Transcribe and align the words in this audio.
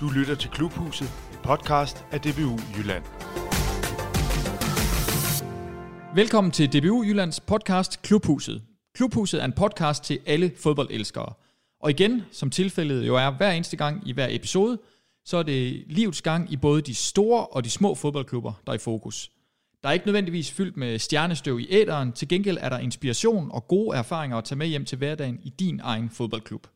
Du 0.00 0.08
lytter 0.08 0.34
til 0.34 0.50
Klubhuset, 0.50 1.08
en 1.32 1.38
podcast 1.42 2.04
af 2.10 2.20
DBU 2.20 2.58
Jylland. 2.78 3.04
Velkommen 6.14 6.50
til 6.50 6.72
DBU 6.72 7.02
Jyllands 7.02 7.40
podcast 7.40 8.02
Klubhuset. 8.02 8.62
Klubhuset 8.94 9.40
er 9.40 9.44
en 9.44 9.52
podcast 9.52 10.04
til 10.04 10.18
alle 10.26 10.52
fodboldelskere. 10.56 11.32
Og 11.80 11.90
igen, 11.90 12.22
som 12.32 12.50
tilfældet 12.50 13.06
jo 13.06 13.16
er 13.16 13.30
hver 13.30 13.50
eneste 13.50 13.76
gang 13.76 14.08
i 14.08 14.12
hver 14.12 14.26
episode, 14.30 14.78
så 15.24 15.36
er 15.36 15.42
det 15.42 15.84
livets 15.86 16.22
gang 16.22 16.52
i 16.52 16.56
både 16.56 16.82
de 16.82 16.94
store 16.94 17.46
og 17.46 17.64
de 17.64 17.70
små 17.70 17.94
fodboldklubber, 17.94 18.52
der 18.66 18.72
er 18.72 18.76
i 18.76 18.78
fokus. 18.78 19.30
Der 19.82 19.88
er 19.88 19.92
ikke 19.92 20.06
nødvendigvis 20.06 20.52
fyldt 20.52 20.76
med 20.76 20.98
stjernestøv 20.98 21.60
i 21.60 21.66
æderen, 21.70 22.12
til 22.12 22.28
gengæld 22.28 22.58
er 22.60 22.68
der 22.68 22.78
inspiration 22.78 23.50
og 23.52 23.68
gode 23.68 23.96
erfaringer 23.96 24.36
at 24.36 24.44
tage 24.44 24.58
med 24.58 24.66
hjem 24.66 24.84
til 24.84 24.98
hverdagen 24.98 25.40
i 25.42 25.48
din 25.48 25.80
egen 25.82 26.10
fodboldklub. 26.10 26.66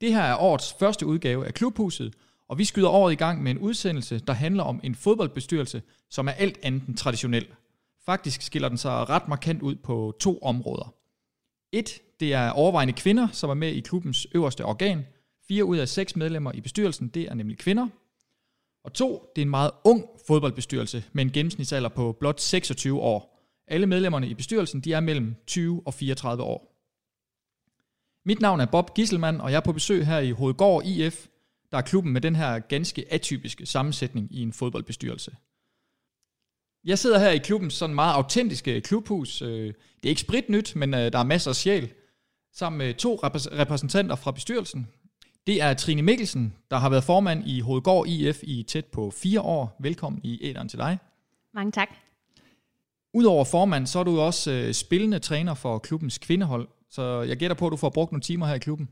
Det 0.00 0.14
her 0.14 0.22
er 0.22 0.36
årets 0.36 0.74
første 0.78 1.06
udgave 1.06 1.46
af 1.46 1.54
Klubhuset, 1.54 2.14
og 2.54 2.58
vi 2.58 2.64
skyder 2.64 2.88
året 2.88 3.12
i 3.12 3.16
gang 3.16 3.42
med 3.42 3.50
en 3.50 3.58
udsendelse, 3.58 4.18
der 4.18 4.32
handler 4.32 4.62
om 4.62 4.80
en 4.82 4.94
fodboldbestyrelse, 4.94 5.82
som 6.10 6.28
er 6.28 6.32
alt 6.32 6.58
andet 6.62 6.88
end 6.88 6.96
traditionel. 6.96 7.46
Faktisk 8.06 8.42
skiller 8.42 8.68
den 8.68 8.78
sig 8.78 9.08
ret 9.08 9.28
markant 9.28 9.62
ud 9.62 9.74
på 9.74 10.14
to 10.20 10.38
områder. 10.38 10.94
Et, 11.72 12.00
det 12.20 12.32
er 12.32 12.50
overvejende 12.50 12.92
kvinder, 12.92 13.28
som 13.32 13.50
er 13.50 13.54
med 13.54 13.72
i 13.72 13.80
klubbens 13.80 14.26
øverste 14.34 14.64
organ. 14.64 15.06
Fire 15.48 15.64
ud 15.64 15.76
af 15.76 15.88
seks 15.88 16.16
medlemmer 16.16 16.52
i 16.52 16.60
bestyrelsen, 16.60 17.08
det 17.08 17.22
er 17.22 17.34
nemlig 17.34 17.58
kvinder. 17.58 17.88
Og 18.84 18.92
to, 18.92 19.32
det 19.36 19.42
er 19.42 19.46
en 19.46 19.50
meget 19.50 19.70
ung 19.84 20.04
fodboldbestyrelse 20.26 21.04
med 21.12 21.24
en 21.24 21.32
gennemsnitsalder 21.32 21.88
på 21.88 22.16
blot 22.20 22.40
26 22.40 23.00
år. 23.00 23.40
Alle 23.68 23.86
medlemmerne 23.86 24.28
i 24.28 24.34
bestyrelsen, 24.34 24.80
de 24.80 24.92
er 24.92 25.00
mellem 25.00 25.34
20 25.46 25.82
og 25.86 25.94
34 25.94 26.42
år. 26.42 26.74
Mit 28.26 28.40
navn 28.40 28.60
er 28.60 28.66
Bob 28.66 28.94
Gisselmann, 28.94 29.40
og 29.40 29.50
jeg 29.50 29.56
er 29.56 29.64
på 29.64 29.72
besøg 29.72 30.06
her 30.06 30.18
i 30.18 30.30
Hovedgård 30.30 30.84
IF, 30.84 31.26
der 31.74 31.78
er 31.78 31.82
klubben 31.82 32.12
med 32.12 32.20
den 32.20 32.36
her 32.36 32.58
ganske 32.58 33.04
atypiske 33.10 33.66
sammensætning 33.66 34.28
i 34.30 34.42
en 34.42 34.52
fodboldbestyrelse. 34.52 35.36
Jeg 36.84 36.98
sidder 36.98 37.18
her 37.18 37.30
i 37.30 37.38
klubbens 37.38 37.74
sådan 37.74 37.94
meget 37.94 38.14
autentiske 38.14 38.80
klubhus. 38.80 39.42
Øh, 39.42 39.66
det 39.68 40.04
er 40.04 40.08
ikke 40.08 40.20
spritnyt, 40.20 40.76
men 40.76 40.94
øh, 40.94 41.12
der 41.12 41.18
er 41.18 41.24
masser 41.24 41.50
af 41.50 41.56
sjæl. 41.56 41.92
Sammen 42.52 42.78
med 42.78 42.94
to 42.94 43.20
repræsentanter 43.22 44.16
fra 44.16 44.30
bestyrelsen. 44.30 44.88
Det 45.46 45.62
er 45.62 45.74
Trine 45.74 46.02
Mikkelsen, 46.02 46.54
der 46.70 46.76
har 46.76 46.88
været 46.88 47.04
formand 47.04 47.46
i 47.46 47.60
Hovedgård 47.60 48.06
IF 48.06 48.40
i 48.42 48.62
tæt 48.62 48.86
på 48.86 49.10
fire 49.10 49.40
år. 49.40 49.76
Velkommen 49.80 50.20
i 50.24 50.38
æderen 50.42 50.68
til 50.68 50.78
dig. 50.78 50.98
Mange 51.54 51.72
tak. 51.72 51.88
Udover 53.14 53.44
formand, 53.44 53.86
så 53.86 53.98
er 53.98 54.04
du 54.04 54.20
også 54.20 54.50
øh, 54.50 54.72
spillende 54.72 55.18
træner 55.18 55.54
for 55.54 55.78
klubbens 55.78 56.18
kvindehold. 56.18 56.68
Så 56.90 57.22
jeg 57.22 57.36
gætter 57.36 57.54
på, 57.54 57.66
at 57.66 57.70
du 57.70 57.76
får 57.76 57.90
brugt 57.90 58.12
nogle 58.12 58.22
timer 58.22 58.46
her 58.46 58.54
i 58.54 58.58
klubben. 58.58 58.88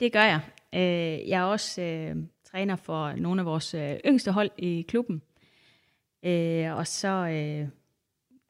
Det 0.00 0.12
gør 0.12 0.24
jeg. 0.24 0.40
Øh, 0.74 1.28
Jeg 1.28 1.40
er 1.40 1.42
også 1.42 1.82
øh, 1.82 2.16
træner 2.50 2.76
for 2.76 3.12
nogle 3.12 3.40
af 3.40 3.46
vores 3.46 3.74
øh, 3.74 3.96
yngste 4.06 4.32
hold 4.32 4.50
i 4.58 4.84
klubben. 4.88 5.22
Øh, 6.24 6.76
og 6.76 6.86
så, 6.86 7.08
øh, 7.08 7.68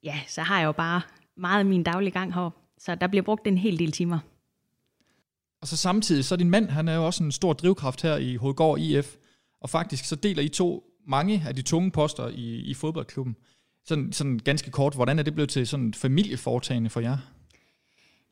ja, 0.02 0.20
så 0.28 0.42
har 0.42 0.58
jeg 0.58 0.66
jo 0.66 0.72
bare 0.72 1.02
meget 1.36 1.58
af 1.58 1.64
min 1.64 1.82
daglige 1.82 2.10
gang 2.10 2.34
her. 2.34 2.50
Så 2.78 2.94
der 2.94 3.06
bliver 3.06 3.22
brugt 3.22 3.46
en 3.46 3.58
hel 3.58 3.78
del 3.78 3.92
timer. 3.92 4.18
Og 5.62 5.68
så 5.68 5.77
samtidig, 5.77 6.24
så 6.24 6.34
er 6.34 6.36
din 6.36 6.50
mand, 6.50 6.68
han 6.68 6.88
er 6.88 6.94
jo 6.94 7.06
også 7.06 7.24
en 7.24 7.32
stor 7.32 7.52
drivkraft 7.52 8.02
her 8.02 8.16
i 8.16 8.36
Hovedgård 8.36 8.78
IF. 8.78 9.16
Og 9.60 9.70
faktisk 9.70 10.05
så 10.05 10.16
deler 10.16 10.42
I 10.42 10.48
to 10.48 10.84
mange 11.06 11.42
af 11.48 11.55
de 11.55 11.62
tunge 11.62 11.90
poster 11.90 12.28
i, 12.28 12.56
i 12.56 12.74
fodboldklubben. 12.74 13.36
Sådan, 13.84 14.12
sådan 14.12 14.38
ganske 14.38 14.70
kort, 14.70 14.94
hvordan 14.94 15.18
er 15.18 15.22
det 15.22 15.34
blevet 15.34 15.50
til 15.50 15.66
sådan 15.66 15.86
et 15.86 15.96
familieforetagende 15.96 16.90
for 16.90 17.00
jer? 17.00 17.18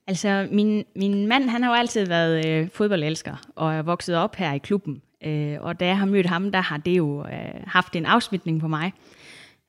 Altså, 0.08 0.48
min, 0.50 0.84
min 0.96 1.26
mand, 1.26 1.48
han 1.48 1.62
har 1.62 1.70
jo 1.70 1.76
altid 1.76 2.06
været 2.06 2.46
øh, 2.46 2.68
fodboldelsker, 2.68 3.36
og 3.54 3.74
er 3.74 3.82
vokset 3.82 4.16
op 4.16 4.36
her 4.36 4.52
i 4.52 4.58
klubben. 4.58 5.02
Øh, 5.24 5.56
og 5.60 5.80
da 5.80 5.86
jeg 5.86 5.98
har 5.98 6.06
mødt 6.06 6.26
ham, 6.26 6.52
der 6.52 6.60
har 6.60 6.76
det 6.76 6.96
jo 6.96 7.24
øh, 7.24 7.62
haft 7.66 7.96
en 7.96 8.06
afsmitning 8.06 8.60
på 8.60 8.68
mig. 8.68 8.92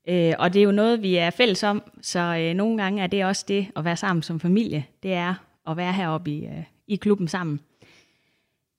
Øh, 0.09 0.33
og 0.39 0.53
det 0.53 0.59
er 0.59 0.63
jo 0.63 0.71
noget, 0.71 1.01
vi 1.01 1.15
er 1.15 1.29
fælles 1.29 1.63
om, 1.63 1.83
så 2.01 2.19
øh, 2.19 2.53
nogle 2.53 2.83
gange 2.83 3.03
er 3.03 3.07
det 3.07 3.25
også 3.25 3.45
det 3.47 3.67
at 3.75 3.85
være 3.85 3.97
sammen 3.97 4.23
som 4.23 4.39
familie. 4.39 4.85
Det 5.03 5.13
er 5.13 5.33
at 5.67 5.77
være 5.77 5.93
heroppe 5.93 6.31
i, 6.31 6.45
øh, 6.45 6.63
i 6.87 6.95
klubben 6.95 7.27
sammen. 7.27 7.59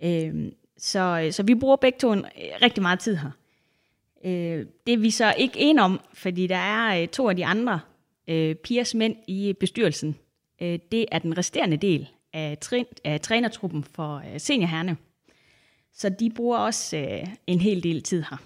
Øh, 0.04 0.52
så, 0.78 1.22
øh, 1.24 1.32
så 1.32 1.42
vi 1.42 1.54
bruger 1.54 1.76
begge 1.76 1.98
to 1.98 2.12
en, 2.12 2.18
øh, 2.18 2.24
rigtig 2.62 2.82
meget 2.82 2.98
tid 2.98 3.16
her. 3.16 3.30
Øh, 4.24 4.66
det 4.86 4.94
er 4.94 4.98
vi 4.98 5.10
så 5.10 5.34
ikke 5.38 5.60
en 5.60 5.78
om, 5.78 6.00
fordi 6.14 6.46
der 6.46 6.56
er 6.56 7.02
øh, 7.02 7.08
to 7.08 7.28
af 7.28 7.36
de 7.36 7.46
andre 7.46 7.80
øh, 8.28 8.54
pigers 8.54 8.94
mænd 8.94 9.16
i 9.26 9.52
bestyrelsen. 9.60 10.16
Øh, 10.60 10.78
det 10.92 11.06
er 11.12 11.18
den 11.18 11.38
resterende 11.38 11.76
del 11.76 12.08
af, 12.32 12.58
trin, 12.60 12.86
af 13.04 13.20
trænertruppen 13.20 13.84
for 13.84 14.16
øh, 14.16 14.40
seniorherne. 14.40 14.96
Så 15.92 16.08
de 16.08 16.30
bruger 16.30 16.58
også 16.58 16.96
øh, 16.96 17.26
en 17.46 17.60
hel 17.60 17.82
del 17.82 18.02
tid 18.02 18.22
her. 18.30 18.36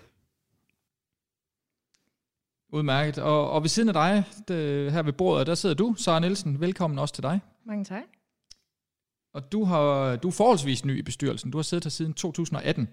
Udmærket. 2.68 3.18
Og, 3.18 3.50
og 3.50 3.62
ved 3.62 3.68
siden 3.68 3.88
af 3.88 3.94
dig, 3.94 4.24
det, 4.48 4.92
her 4.92 5.02
ved 5.02 5.12
bordet, 5.12 5.46
der 5.46 5.54
sidder 5.54 5.74
du, 5.74 5.94
Sara 5.98 6.20
Nielsen. 6.20 6.60
Velkommen 6.60 6.98
også 6.98 7.14
til 7.14 7.22
dig. 7.22 7.40
Mange 7.64 7.84
tak. 7.84 8.02
Og 9.32 9.52
du, 9.52 9.64
har, 9.64 10.16
du 10.16 10.28
er 10.28 10.32
forholdsvis 10.32 10.84
ny 10.84 10.98
i 10.98 11.02
bestyrelsen. 11.02 11.50
Du 11.50 11.58
har 11.58 11.62
siddet 11.62 11.84
her 11.84 11.90
siden 11.90 12.14
2018. 12.14 12.88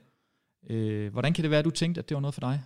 Øh, 0.70 1.12
hvordan 1.12 1.34
kan 1.34 1.42
det 1.42 1.52
være, 1.52 1.60
at 1.60 1.66
du 1.66 1.70
tænkte, 1.70 2.00
at 2.00 2.10
det 2.10 2.16
var 2.16 2.22
noget 2.22 2.34
for 2.34 2.42
dig? 2.42 2.62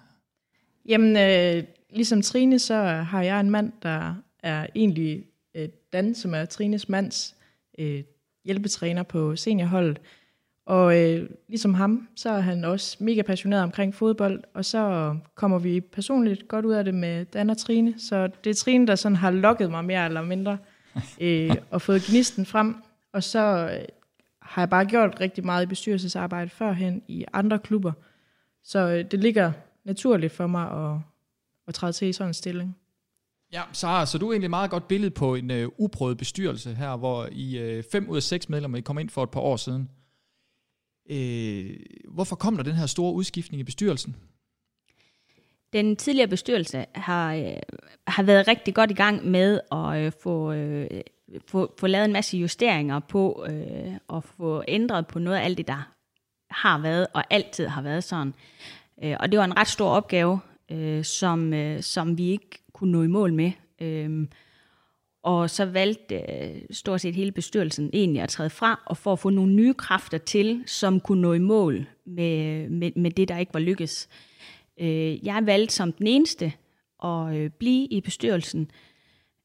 Jamen, 0.86 1.18
øh, 1.18 1.64
ligesom 1.90 2.22
Trine, 2.22 2.60
så 2.60 2.76
har 2.84 3.22
jeg 3.22 3.40
en 3.40 3.50
mand, 3.50 3.74
der 3.82 4.16
er 4.44 4.68
egentlig 4.76 5.26
øh, 5.56 5.70
Dan, 5.94 6.16
som 6.16 6.34
er 6.34 6.46
Trines 6.46 6.90
mands 6.90 7.36
øh, 7.80 8.04
hjælpetræner 8.46 9.04
på 9.04 9.36
seniorholdet. 9.36 10.00
Og 10.66 11.02
øh, 11.02 11.30
ligesom 11.48 11.74
ham, 11.74 12.08
så 12.16 12.30
er 12.30 12.40
han 12.40 12.64
også 12.64 12.98
mega 13.00 13.22
passioneret 13.22 13.64
omkring 13.64 13.96
fodbold, 13.96 14.44
og 14.54 14.66
så 14.66 15.16
kommer 15.36 15.60
vi 15.60 15.82
personligt 15.82 16.48
godt 16.48 16.66
ud 16.66 16.74
af 16.74 16.84
det 16.84 16.94
med 16.94 17.26
Dan 17.26 17.50
og 17.50 17.58
Trine. 17.58 17.94
Så 17.98 18.30
det 18.44 18.50
er 18.50 18.54
Trine, 18.54 18.88
der 18.88 18.96
sådan 18.96 19.16
har 19.16 19.32
lokket 19.32 19.72
mig 19.72 19.86
mere 19.86 20.06
eller 20.06 20.22
mindre, 20.22 20.58
øh, 21.22 21.56
og 21.72 21.82
fået 21.82 22.02
gnisten 22.10 22.46
frem. 22.46 22.76
Og 23.14 23.24
så 23.24 23.70
øh, 23.74 23.86
har 24.42 24.62
jeg 24.62 24.70
bare 24.70 24.86
gjort 24.86 25.18
rigtig 25.20 25.46
meget 25.46 25.64
i 25.64 25.66
bestyrelsesarbejde 25.68 26.50
førhen 26.50 27.02
i 27.08 27.26
andre 27.34 27.60
klubber. 27.60 27.92
Så 28.64 28.80
øh, 28.80 29.12
det 29.12 29.20
ligger 29.20 29.52
naturligt 29.84 30.34
for 30.34 30.48
mig 30.48 30.92
at, 30.92 31.00
at 31.68 31.74
træde 31.74 31.94
til 31.94 32.08
i 32.08 32.14
sådan 32.14 32.30
en 32.30 32.34
stilling. 32.34 32.78
Ja, 33.56 33.64
Sara, 33.74 34.06
så 34.06 34.18
du 34.18 34.28
er 34.28 34.34
egentlig 34.34 34.50
meget 34.50 34.72
godt 34.72 34.88
billede 34.88 35.12
på 35.12 35.36
en 35.36 35.52
øh, 35.52 35.70
uprøvet 35.78 36.18
bestyrelse 36.18 36.76
her, 36.76 36.98
hvor 36.98 37.30
I 37.32 37.58
øh, 37.58 37.84
fem 37.92 38.10
ud 38.10 38.16
af 38.16 38.24
seks 38.24 38.50
medlemmer 38.50 38.78
I 38.78 38.82
kom 38.82 39.00
ind 39.00 39.10
for 39.10 39.24
et 39.24 39.30
par 39.30 39.40
år 39.40 39.58
siden. 39.58 39.90
Øh, 41.10 41.76
hvorfor 42.10 42.36
kom 42.36 42.56
der 42.56 42.64
den 42.64 42.74
her 42.74 42.86
store 42.86 43.14
udskiftning 43.14 43.60
i 43.60 43.64
bestyrelsen? 43.64 44.16
Den 45.74 45.96
tidligere 45.96 46.28
bestyrelse 46.28 46.86
har, 46.96 47.34
øh, 47.34 47.56
har 48.08 48.24
været 48.24 48.48
rigtig 48.48 48.76
godt 48.76 48.92
i 48.92 48.94
gang 48.94 49.28
med 49.28 49.60
at 49.72 49.98
øh, 49.98 50.12
få, 50.24 50.52
øh, 50.52 51.02
få, 51.48 51.74
få 51.80 51.88
lavet 51.88 52.06
en 52.06 52.14
masse 52.14 52.38
justeringer 52.38 53.00
på 53.00 53.46
øh, 53.50 53.94
og 54.08 54.24
få 54.24 54.64
ændret 54.68 55.08
på 55.08 55.20
noget 55.20 55.38
af 55.38 55.46
alt 55.46 55.58
det, 55.58 55.68
der 55.68 55.92
har 56.50 56.78
været 56.78 57.08
og 57.14 57.24
altid 57.30 57.68
har 57.68 57.82
været 57.82 58.04
sådan. 58.04 58.34
Øh, 59.04 59.18
og 59.20 59.32
det 59.32 59.40
var 59.40 59.46
en 59.46 59.58
ret 59.58 59.68
stor 59.68 59.90
opgave, 59.90 60.40
øh, 60.72 61.04
som, 61.04 61.54
øh, 61.54 61.82
som 61.82 62.18
vi 62.18 62.30
ikke 62.30 62.64
kunne 62.74 62.92
nå 62.92 63.04
i 63.04 63.08
mål 63.08 63.34
med. 63.34 63.52
Øh, 63.82 64.28
og 65.24 65.50
så 65.50 65.66
valgte 65.66 66.16
øh, 66.16 66.62
stort 66.72 67.02
set 67.02 67.16
hele 67.16 67.32
bestyrelsen 67.32 67.90
egentlig 67.94 68.22
at 68.22 68.30
træde 68.30 68.50
fra, 68.50 68.84
og 68.86 68.98
for 68.98 69.14
at 69.14 69.20
få 69.20 69.30
nogle 69.30 69.54
nye 69.54 69.74
kræfter 69.74 70.18
til, 70.18 70.64
som 70.66 71.00
kunne 71.00 71.22
nå 71.22 71.34
i 71.34 71.40
mål 71.40 71.86
med, 72.06 72.70
med, 72.70 72.92
med 72.96 73.12
det, 73.12 73.28
der 73.28 73.38
ikke 73.38 73.54
var 73.54 73.60
lykkes. 73.60 74.10
Øh, 74.82 75.26
jeg 75.26 75.42
valgte 75.46 75.76
som 75.76 75.92
den 75.92 76.08
eneste 76.08 76.54
at 77.04 77.36
øh, 77.36 77.50
blive 77.50 77.86
i 77.86 78.02
bestyrelsen, 78.02 78.72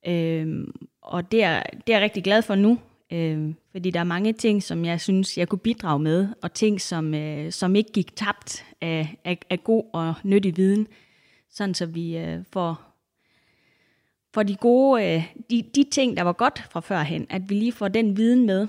øh, 0.07 0.67
og 1.03 1.33
det 1.33 1.43
er, 1.43 1.63
det 1.87 1.93
er 1.93 1.97
jeg 1.97 2.03
rigtig 2.03 2.25
glad 2.25 2.43
for 2.43 2.55
nu, 2.55 2.79
øh, 3.13 3.55
fordi 3.73 3.91
der 3.91 4.01
er 4.01 4.05
mange 4.05 4.33
ting, 4.33 4.63
som 4.63 4.85
jeg 4.85 5.01
synes, 5.01 5.39
jeg 5.39 5.49
kunne 5.49 5.59
bidrage 5.59 5.99
med, 5.99 6.29
og 6.43 6.55
ting, 6.55 6.81
som, 6.81 7.15
øh, 7.15 7.53
som 7.53 7.77
ikke 7.77 7.93
gik 7.93 8.17
tabt 8.17 8.65
af, 8.81 9.17
af, 9.25 9.39
af 9.51 9.65
god 9.65 9.85
og 9.93 10.15
nyttig 10.25 10.57
viden, 10.57 10.87
sådan 11.51 11.75
så 11.75 11.87
vi 11.87 12.17
øh, 12.17 12.45
får 12.53 12.91
for 14.35 14.43
de 14.43 14.57
gode, 14.57 15.05
øh, 15.05 15.35
de, 15.51 15.63
de 15.75 15.85
ting, 15.93 16.17
der 16.17 16.23
var 16.23 16.33
godt 16.33 16.59
fra 16.71 16.81
førhen, 16.81 17.27
at 17.31 17.43
vi 17.49 17.55
lige 17.55 17.73
får 17.73 17.89
den 17.89 18.17
viden 18.17 18.47
med. 18.47 18.69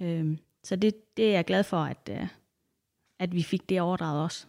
Øh, 0.00 0.38
så 0.64 0.76
det, 0.76 1.16
det 1.16 1.28
er 1.28 1.32
jeg 1.32 1.44
glad 1.44 1.64
for, 1.64 1.76
at, 1.76 2.10
øh, 2.10 2.26
at 3.18 3.34
vi 3.34 3.42
fik 3.42 3.68
det 3.68 3.80
overdraget 3.80 4.22
også. 4.22 4.46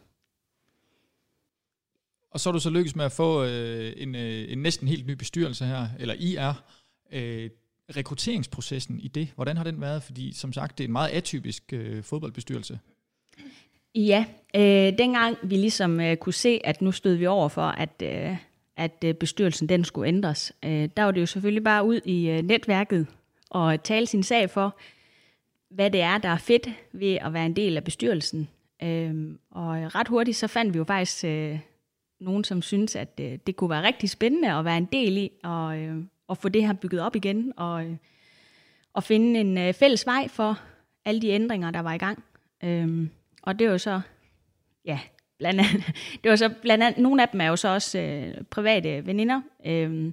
Og 2.31 2.39
så 2.39 2.49
er 2.49 2.53
du 2.53 2.59
så 2.59 2.69
lykkes 2.69 2.95
med 2.95 3.05
at 3.05 3.11
få 3.11 3.43
øh, 3.43 3.93
en, 3.97 4.15
øh, 4.15 4.51
en 4.51 4.57
næsten 4.57 4.87
helt 4.87 5.07
ny 5.07 5.11
bestyrelse 5.11 5.65
her, 5.65 5.87
eller 5.99 6.13
I 6.19 6.35
er. 6.35 6.53
Øh, 7.11 7.49
rekrutteringsprocessen 7.95 8.99
i 8.99 9.07
det, 9.07 9.31
hvordan 9.35 9.57
har 9.57 9.63
den 9.63 9.81
været? 9.81 10.03
Fordi 10.03 10.33
som 10.33 10.53
sagt, 10.53 10.77
det 10.77 10.83
er 10.83 10.87
en 10.87 10.91
meget 10.91 11.09
atypisk 11.09 11.73
øh, 11.73 12.03
fodboldbestyrelse. 12.03 12.79
Ja, 13.95 14.25
øh, 14.55 14.97
dengang 14.97 15.37
vi 15.43 15.55
ligesom 15.55 15.99
øh, 15.99 16.17
kunne 16.17 16.33
se, 16.33 16.61
at 16.63 16.81
nu 16.81 16.91
stod 16.91 17.13
vi 17.13 17.25
over 17.25 17.49
for, 17.49 17.61
at, 17.61 18.01
øh, 18.03 18.37
at 18.77 19.03
øh, 19.05 19.13
bestyrelsen 19.13 19.69
den 19.69 19.83
skulle 19.83 20.07
ændres. 20.07 20.53
Øh, 20.65 20.89
der 20.97 21.03
var 21.03 21.11
det 21.11 21.21
jo 21.21 21.25
selvfølgelig 21.25 21.63
bare 21.63 21.85
ud 21.85 22.01
i 22.05 22.29
øh, 22.29 22.41
netværket 22.41 23.07
og 23.49 23.83
tale 23.83 24.05
sin 24.05 24.23
sag 24.23 24.49
for, 24.49 24.77
hvad 25.69 25.91
det 25.91 26.01
er, 26.01 26.17
der 26.17 26.29
er 26.29 26.37
fedt 26.37 26.69
ved 26.93 27.13
at 27.13 27.33
være 27.33 27.45
en 27.45 27.55
del 27.55 27.77
af 27.77 27.83
bestyrelsen. 27.83 28.49
Øh, 28.83 29.13
og 29.51 29.95
ret 29.95 30.07
hurtigt 30.07 30.37
så 30.37 30.47
fandt 30.47 30.73
vi 30.73 30.77
jo 30.77 30.83
faktisk 30.83 31.25
øh, 31.25 31.59
nogen, 32.19 32.43
som 32.43 32.61
synes, 32.61 32.95
at 32.95 33.19
øh, 33.21 33.37
det 33.47 33.55
kunne 33.55 33.69
være 33.69 33.83
rigtig 33.83 34.09
spændende 34.09 34.53
at 34.53 34.65
være 34.65 34.77
en 34.77 34.89
del 34.91 35.17
i, 35.17 35.31
og, 35.43 35.77
øh, 35.77 36.03
og 36.27 36.37
få 36.37 36.49
det 36.49 36.67
her 36.67 36.73
bygget 36.73 37.01
op 37.01 37.15
igen, 37.15 37.53
og, 37.57 37.85
øh, 37.85 37.95
og 38.93 39.03
finde 39.03 39.39
en 39.39 39.57
øh, 39.57 39.73
fælles 39.73 40.05
vej 40.05 40.27
for 40.27 40.59
alle 41.05 41.21
de 41.21 41.29
ændringer, 41.29 41.71
der 41.71 41.79
var 41.79 41.93
i 41.93 41.97
gang. 41.97 42.23
Øh, 42.63 43.07
og 43.45 43.59
det 43.59 43.67
er 43.67 43.71
jo 43.71 43.77
så, 43.77 44.01
ja, 44.85 44.99
blandt 45.37 45.59
andet, 45.59 45.85
det 46.23 46.29
var 46.29 46.35
så 46.35 46.53
blandt 46.61 46.83
andet, 46.83 47.01
nogle 47.03 47.21
af 47.21 47.29
dem 47.29 47.41
er 47.41 47.45
jo 47.47 47.55
så 47.55 47.67
også 47.67 47.99
øh, 47.99 48.43
private 48.43 49.05
veninder, 49.05 49.41
øh, 49.65 50.11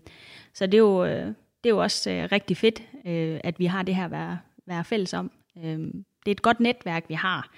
så 0.54 0.66
det 0.66 0.74
er 0.74 0.78
jo, 0.78 1.04
øh, 1.04 1.26
det 1.64 1.70
er 1.70 1.74
jo 1.74 1.82
også 1.82 2.10
øh, 2.10 2.28
rigtig 2.32 2.56
fedt, 2.56 2.82
øh, 3.04 3.40
at 3.44 3.58
vi 3.58 3.66
har 3.66 3.82
det 3.82 3.94
her 3.94 4.04
at 4.04 4.10
være, 4.10 4.38
være 4.66 4.84
fælles 4.84 5.14
om. 5.14 5.30
Øh, 5.56 5.78
det 6.24 6.26
er 6.26 6.30
et 6.30 6.42
godt 6.42 6.60
netværk, 6.60 7.04
vi 7.08 7.14
har 7.14 7.50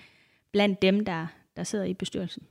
blandt 0.53 0.82
dem, 0.82 1.05
der, 1.05 1.26
der 1.56 1.65
sidder 1.65 1.85
i 1.85 1.94
bestyrelsen. 1.94 2.43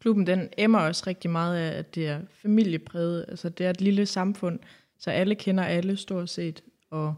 Klubben 0.00 0.26
den 0.26 0.48
emmer 0.58 0.78
også 0.78 1.04
rigtig 1.06 1.30
meget 1.30 1.56
af, 1.56 1.78
at 1.78 1.94
det 1.94 2.08
er 2.08 2.20
familiepræget. 2.30 3.24
Altså 3.28 3.48
det 3.48 3.66
er 3.66 3.70
et 3.70 3.80
lille 3.80 4.06
samfund, 4.06 4.58
så 4.98 5.10
alle 5.10 5.34
kender 5.34 5.64
alle 5.64 5.96
stort 5.96 6.30
set, 6.30 6.62
og 6.90 7.14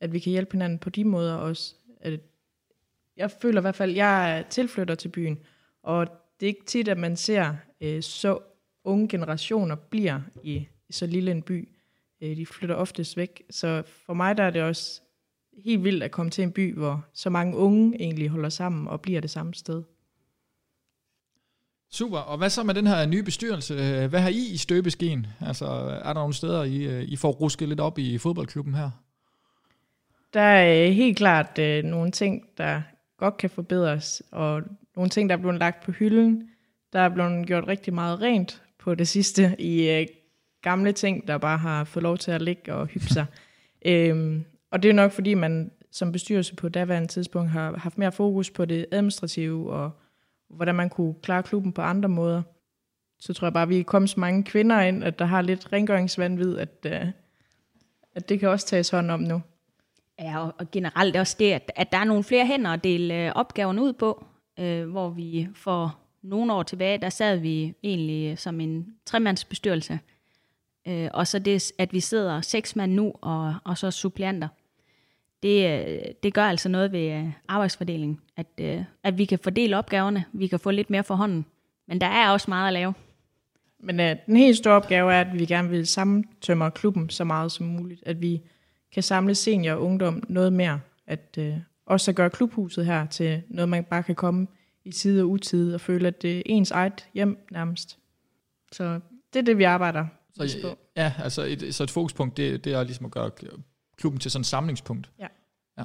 at 0.00 0.12
vi 0.12 0.18
kan 0.18 0.30
hjælpe 0.30 0.52
hinanden 0.52 0.78
på 0.78 0.90
de 0.90 1.04
måder 1.04 1.34
også. 1.34 1.74
At 2.00 2.20
jeg 3.16 3.30
føler 3.30 3.60
i 3.60 3.62
hvert 3.62 3.74
fald, 3.74 3.90
at 3.90 3.96
jeg 3.96 4.38
er 4.38 4.42
tilflytter 4.42 4.94
til 4.94 5.08
byen, 5.08 5.38
og 5.82 6.06
det 6.40 6.46
er 6.46 6.48
ikke 6.48 6.64
tit, 6.66 6.88
at 6.88 6.98
man 6.98 7.16
ser 7.16 7.54
øh, 7.80 8.02
så 8.02 8.38
unge 8.84 9.08
generationer 9.08 9.74
bliver 9.74 10.20
i, 10.42 10.66
så 10.90 11.06
lille 11.06 11.30
en 11.30 11.42
by. 11.42 11.68
Øh, 12.20 12.36
de 12.36 12.46
flytter 12.46 12.74
oftest 12.74 13.16
væk, 13.16 13.42
så 13.50 13.82
for 14.06 14.14
mig 14.14 14.36
der 14.36 14.42
er 14.42 14.50
det 14.50 14.62
også 14.62 15.00
helt 15.64 15.84
vildt 15.84 16.02
at 16.02 16.10
komme 16.10 16.30
til 16.30 16.42
en 16.42 16.52
by, 16.52 16.74
hvor 16.74 17.04
så 17.14 17.30
mange 17.30 17.56
unge 17.56 18.00
egentlig 18.00 18.28
holder 18.28 18.48
sammen 18.48 18.88
og 18.88 19.00
bliver 19.00 19.20
det 19.20 19.30
samme 19.30 19.54
sted. 19.54 19.82
Super, 21.90 22.18
og 22.18 22.38
hvad 22.38 22.50
så 22.50 22.62
med 22.62 22.74
den 22.74 22.86
her 22.86 23.06
nye 23.06 23.22
bestyrelse? 23.22 23.74
Hvad 24.06 24.20
har 24.20 24.28
I 24.28 24.52
i 24.52 24.56
støbeskeen? 24.56 25.26
Altså, 25.40 25.66
er 26.04 26.12
der 26.12 26.20
nogle 26.20 26.34
steder, 26.34 26.62
I, 26.62 27.04
I 27.04 27.16
får 27.16 27.30
rusket 27.30 27.68
lidt 27.68 27.80
op 27.80 27.98
i 27.98 28.18
fodboldklubben 28.18 28.74
her? 28.74 28.90
Der 30.34 30.40
er 30.40 30.86
øh, 30.86 30.92
helt 30.92 31.16
klart 31.16 31.58
øh, 31.58 31.84
nogle 31.84 32.10
ting, 32.10 32.42
der 32.58 32.82
godt 33.22 33.36
kan 33.36 33.50
forbedres, 33.50 34.22
og 34.30 34.62
nogle 34.96 35.10
ting, 35.10 35.28
der 35.28 35.36
er 35.36 35.40
blevet 35.40 35.58
lagt 35.58 35.84
på 35.84 35.92
hylden. 35.92 36.50
Der 36.92 37.00
er 37.00 37.08
blevet 37.08 37.46
gjort 37.46 37.68
rigtig 37.68 37.94
meget 37.94 38.20
rent 38.20 38.62
på 38.78 38.94
det 38.94 39.08
sidste 39.08 39.56
i 39.58 39.90
øh, 39.90 40.06
gamle 40.62 40.92
ting, 40.92 41.28
der 41.28 41.38
bare 41.38 41.58
har 41.58 41.84
fået 41.84 42.02
lov 42.02 42.18
til 42.18 42.30
at 42.30 42.42
ligge 42.42 42.74
og 42.74 42.86
hygge 42.86 43.06
sig. 43.06 43.26
øhm, 43.86 44.44
og 44.70 44.82
det 44.82 44.88
er 44.88 44.92
nok, 44.92 45.12
fordi 45.12 45.34
man 45.34 45.70
som 45.90 46.12
bestyrelse 46.12 46.54
på 46.54 46.68
daværende 46.68 47.08
tidspunkt 47.08 47.50
har 47.50 47.78
haft 47.78 47.98
mere 47.98 48.12
fokus 48.12 48.50
på 48.50 48.64
det 48.64 48.86
administrative, 48.92 49.72
og 49.72 49.90
hvordan 50.50 50.74
man 50.74 50.90
kunne 50.90 51.14
klare 51.22 51.42
klubben 51.42 51.72
på 51.72 51.82
andre 51.82 52.08
måder. 52.08 52.42
Så 53.20 53.32
tror 53.32 53.46
jeg 53.46 53.52
bare, 53.52 53.62
at 53.62 53.68
vi 53.68 53.80
er 53.80 53.84
kommet 53.84 54.10
så 54.10 54.20
mange 54.20 54.44
kvinder 54.44 54.80
ind, 54.80 55.04
at 55.04 55.18
der 55.18 55.24
har 55.24 55.42
lidt 55.42 55.72
rengøringsvandvid, 55.72 56.58
at, 56.58 56.86
uh, 56.86 57.08
at 58.14 58.28
det 58.28 58.40
kan 58.40 58.48
også 58.48 58.66
tages 58.66 58.90
hånd 58.90 59.10
om 59.10 59.20
nu. 59.20 59.42
Ja, 60.18 60.38
og 60.38 60.70
generelt 60.72 61.16
også 61.16 61.36
det, 61.38 61.52
at, 61.52 61.72
at 61.76 61.92
der 61.92 61.98
er 61.98 62.04
nogle 62.04 62.24
flere 62.24 62.46
hænder 62.46 62.70
at 62.70 62.84
dele 62.84 63.26
øh, 63.26 63.32
opgaverne 63.34 63.82
ud 63.82 63.92
på, 63.92 64.24
øh, 64.58 64.90
hvor 64.90 65.10
vi 65.10 65.48
for 65.54 65.98
nogle 66.22 66.52
år 66.52 66.62
tilbage, 66.62 66.98
der 66.98 67.08
sad 67.08 67.36
vi 67.36 67.74
egentlig 67.82 68.38
som 68.38 68.60
en 68.60 68.86
tremandsbestyrelse, 69.06 69.98
øh, 70.88 71.08
og 71.14 71.26
så 71.26 71.38
det, 71.38 71.72
at 71.78 71.92
vi 71.92 72.00
sidder 72.00 72.40
seks 72.40 72.76
mand 72.76 72.92
nu, 72.92 73.12
og, 73.20 73.54
og 73.64 73.78
så 73.78 73.90
suppleanter 73.90 74.48
det, 75.42 75.86
øh, 75.88 76.04
det 76.22 76.34
gør 76.34 76.44
altså 76.44 76.68
noget 76.68 76.92
ved 76.92 77.12
øh, 77.12 77.30
arbejdsfordelingen, 77.48 78.20
at, 78.36 78.46
øh, 78.60 78.84
at 79.02 79.18
vi 79.18 79.24
kan 79.24 79.38
fordele 79.38 79.78
opgaverne, 79.78 80.24
vi 80.32 80.46
kan 80.46 80.60
få 80.60 80.70
lidt 80.70 80.90
mere 80.90 81.04
for 81.04 81.14
hånden. 81.14 81.46
Men 81.88 82.00
der 82.00 82.06
er 82.06 82.30
også 82.30 82.50
meget 82.50 82.66
at 82.66 82.72
lave. 82.72 82.94
Men 83.80 84.00
uh, 84.00 84.06
den 84.26 84.36
helt 84.36 84.56
store 84.56 84.74
opgave 84.74 85.12
er, 85.12 85.20
at 85.20 85.38
vi 85.38 85.46
gerne 85.46 85.68
vil 85.68 85.86
samtømme 85.86 86.70
klubben 86.70 87.10
så 87.10 87.24
meget 87.24 87.52
som 87.52 87.66
muligt. 87.66 88.02
At 88.06 88.20
vi 88.22 88.40
kan 88.92 89.02
samle 89.02 89.34
senior 89.34 89.74
og 89.74 89.82
ungdom 89.82 90.22
noget 90.28 90.52
mere. 90.52 90.80
At 91.06 91.38
uh, 91.38 91.54
også 91.86 92.10
at 92.10 92.14
gøre 92.14 92.30
klubhuset 92.30 92.86
her 92.86 93.06
til 93.06 93.42
noget, 93.48 93.68
man 93.68 93.84
bare 93.84 94.02
kan 94.02 94.14
komme 94.14 94.46
i 94.84 94.92
tide 94.92 95.22
og 95.22 95.28
utide 95.28 95.74
og 95.74 95.80
føle, 95.80 96.08
at 96.08 96.22
det 96.22 96.38
er 96.38 96.42
ens 96.46 96.70
eget 96.70 97.08
hjem 97.14 97.46
nærmest. 97.50 97.98
Så 98.72 99.00
det 99.32 99.38
er 99.38 99.42
det, 99.42 99.58
vi 99.58 99.64
arbejder 99.64 100.06
så, 100.34 100.58
på. 100.62 100.78
Ja, 100.96 101.12
altså 101.18 101.42
et, 101.42 101.74
så 101.74 101.82
et 101.82 101.90
fokuspunkt, 101.90 102.36
det, 102.36 102.64
det 102.64 102.72
er 102.72 102.84
ligesom 102.84 103.06
at 103.06 103.12
gøre 103.12 103.30
klubben 103.96 104.20
til 104.20 104.30
sådan 104.30 104.40
et 104.40 104.46
samlingspunkt. 104.46 105.10
Ja. 105.18 105.26
ja. 105.78 105.84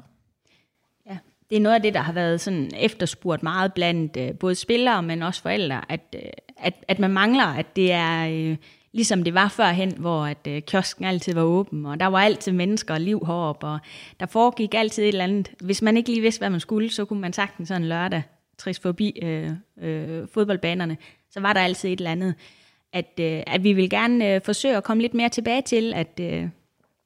Ja, 1.06 1.18
det 1.50 1.56
er 1.56 1.62
noget 1.62 1.76
af 1.76 1.82
det, 1.82 1.94
der 1.94 2.00
har 2.00 2.14
været 2.14 2.42
sådan 2.42 2.72
efterspurgt 2.76 3.44
meget 3.44 3.74
blandt 3.74 4.18
øh, 4.18 4.34
både 4.34 4.56
spillere, 4.56 5.04
men 5.04 5.24
også 5.24 5.42
forældre, 5.42 5.92
at, 5.92 6.16
øh, 6.16 6.22
at, 6.58 6.74
at 6.88 7.00
man 7.00 7.12
mangler, 7.12 7.46
at 7.46 7.76
det 7.76 7.92
er 7.92 8.28
øh, 8.30 8.58
ligesom 8.98 9.24
det 9.24 9.34
var 9.34 9.48
førhen, 9.48 9.98
hvor 9.98 10.26
at 10.26 10.48
øh, 10.48 10.62
kiosken 10.62 11.06
altid 11.06 11.34
var 11.34 11.42
åben, 11.42 11.86
og 11.86 12.00
der 12.00 12.06
var 12.06 12.20
altid 12.20 12.52
mennesker 12.52 12.94
og 12.94 13.02
liv 13.02 13.24
heroppe, 13.26 13.68
og 13.68 13.80
der 14.20 14.26
foregik 14.26 14.74
altid 14.74 15.04
et 15.04 15.08
eller 15.08 15.24
andet. 15.24 15.52
Hvis 15.62 15.82
man 15.82 15.98
ikke 15.98 16.10
lige 16.10 16.22
vidste, 16.22 16.40
hvad 16.40 16.50
man 16.50 16.60
skulle, 16.60 16.90
så 16.90 17.06
kunne 17.06 17.22
man 17.22 17.34
sagtens 17.34 17.68
sådan 17.68 17.82
en 17.82 17.88
lørdag 17.88 18.24
trist 18.58 18.82
forbi 18.82 19.20
øh, 19.22 19.52
øh, 19.82 20.28
fodboldbanerne, 20.28 20.98
så 21.32 21.40
var 21.40 21.54
der 21.54 21.62
altid 21.62 21.90
et 21.90 22.00
eller 22.00 22.12
andet. 22.12 22.36
At, 22.94 23.20
øh, 23.20 23.44
at 23.48 23.64
vi 23.64 23.74
vil 23.74 23.90
gerne 23.90 24.34
øh, 24.34 24.42
forsøge 24.42 24.78
at 24.78 24.84
komme 24.84 25.02
lidt 25.02 25.14
mere 25.14 25.30
tilbage 25.30 25.62
til, 25.62 25.94
at, 25.94 26.20
øh, 26.22 26.50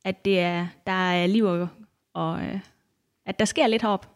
at 0.05 0.25
det 0.25 0.39
er, 0.39 0.67
der 0.87 1.11
er 1.11 1.27
liv 1.27 1.45
og, 1.45 1.67
og 2.13 2.41
øh, 2.41 2.59
at 3.25 3.39
der 3.39 3.45
sker 3.45 3.67
lidt 3.67 3.81
heroppe. 3.81 4.07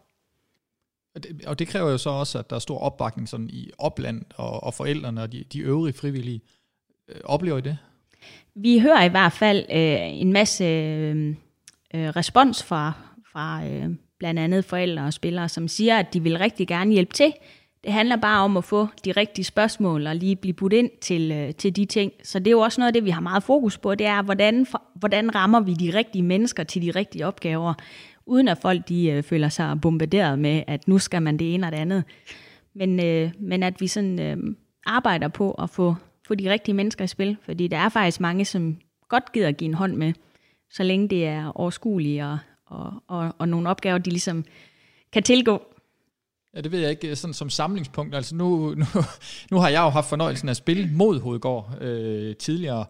Og 1.14 1.22
det, 1.22 1.46
og 1.46 1.58
det 1.58 1.68
kræver 1.68 1.90
jo 1.90 1.98
så 1.98 2.10
også, 2.10 2.38
at 2.38 2.50
der 2.50 2.56
er 2.56 2.60
stor 2.60 2.78
opbakning 2.78 3.28
sådan 3.28 3.50
i 3.50 3.70
opland 3.78 4.24
og, 4.36 4.62
og 4.62 4.74
forældrene 4.74 5.22
og 5.22 5.32
de, 5.32 5.44
de 5.52 5.60
øvrige 5.60 5.92
frivillige. 5.92 6.40
Øh, 7.08 7.20
oplever 7.24 7.58
I 7.58 7.60
det? 7.60 7.78
Vi 8.54 8.78
hører 8.78 9.04
i 9.04 9.08
hvert 9.08 9.32
fald 9.32 9.58
øh, 9.58 10.20
en 10.20 10.32
masse 10.32 10.64
øh, 10.64 11.34
øh, 11.94 12.08
respons 12.08 12.64
fra, 12.64 12.92
fra 13.32 13.66
øh, 13.66 13.90
blandt 14.18 14.40
andet 14.40 14.64
forældre 14.64 15.04
og 15.04 15.12
spillere, 15.12 15.48
som 15.48 15.68
siger, 15.68 15.98
at 15.98 16.14
de 16.14 16.22
vil 16.22 16.38
rigtig 16.38 16.68
gerne 16.68 16.92
hjælpe 16.92 17.12
til, 17.12 17.32
det 17.86 17.94
handler 17.94 18.16
bare 18.16 18.44
om 18.44 18.56
at 18.56 18.64
få 18.64 18.88
de 19.04 19.12
rigtige 19.12 19.44
spørgsmål 19.44 20.06
og 20.06 20.16
lige 20.16 20.36
blive 20.36 20.52
budt 20.52 20.72
ind 20.72 20.90
til, 21.00 21.32
øh, 21.32 21.54
til 21.54 21.76
de 21.76 21.84
ting. 21.84 22.12
Så 22.22 22.38
det 22.38 22.46
er 22.46 22.50
jo 22.50 22.60
også 22.60 22.80
noget 22.80 22.88
af 22.88 22.92
det, 22.92 23.04
vi 23.04 23.10
har 23.10 23.20
meget 23.20 23.42
fokus 23.42 23.78
på, 23.78 23.94
det 23.94 24.06
er, 24.06 24.22
hvordan, 24.22 24.66
hvordan 24.94 25.34
rammer 25.34 25.60
vi 25.60 25.74
de 25.74 25.98
rigtige 25.98 26.22
mennesker 26.22 26.64
til 26.64 26.82
de 26.82 26.90
rigtige 26.90 27.26
opgaver, 27.26 27.74
uden 28.26 28.48
at 28.48 28.58
folk 28.58 28.88
de 28.88 29.10
øh, 29.10 29.22
føler 29.22 29.48
sig 29.48 29.80
bombarderet 29.82 30.38
med, 30.38 30.62
at 30.66 30.88
nu 30.88 30.98
skal 30.98 31.22
man 31.22 31.36
det 31.36 31.54
ene 31.54 31.66
og 31.66 31.72
det 31.72 31.78
andet. 31.78 32.04
Men, 32.74 33.00
øh, 33.04 33.30
men 33.40 33.62
at 33.62 33.80
vi 33.80 33.86
sådan 33.86 34.20
øh, 34.20 34.36
arbejder 34.86 35.28
på 35.28 35.50
at 35.50 35.70
få, 35.70 35.94
få 36.26 36.34
de 36.34 36.50
rigtige 36.50 36.74
mennesker 36.74 37.04
i 37.04 37.08
spil, 37.08 37.36
fordi 37.42 37.68
der 37.68 37.76
er 37.76 37.88
faktisk 37.88 38.20
mange, 38.20 38.44
som 38.44 38.76
godt 39.08 39.32
gider 39.32 39.48
at 39.48 39.56
give 39.56 39.68
en 39.68 39.74
hånd 39.74 39.96
med, 39.96 40.12
så 40.70 40.82
længe 40.82 41.08
det 41.08 41.26
er 41.26 41.52
overskueligt 41.54 42.24
og, 42.24 42.38
og, 42.66 42.92
og, 43.08 43.34
og 43.38 43.48
nogle 43.48 43.68
opgaver, 43.68 43.98
de 43.98 44.10
ligesom 44.10 44.44
kan 45.12 45.22
tilgå 45.22 45.62
Ja, 46.56 46.60
det 46.60 46.72
ved 46.72 46.80
jeg 46.80 46.90
ikke, 46.90 47.16
sådan 47.16 47.34
som 47.34 47.50
samlingspunkt. 47.50 48.14
Altså 48.14 48.34
nu, 48.34 48.74
nu, 48.74 48.84
nu 49.50 49.58
har 49.58 49.68
jeg 49.68 49.80
jo 49.80 49.88
haft 49.88 50.08
fornøjelsen 50.08 50.48
af 50.48 50.52
at 50.52 50.56
spille 50.56 50.90
mod 50.92 51.20
Hovedgård 51.20 51.82
øh, 51.82 52.36
tidligere 52.36 52.84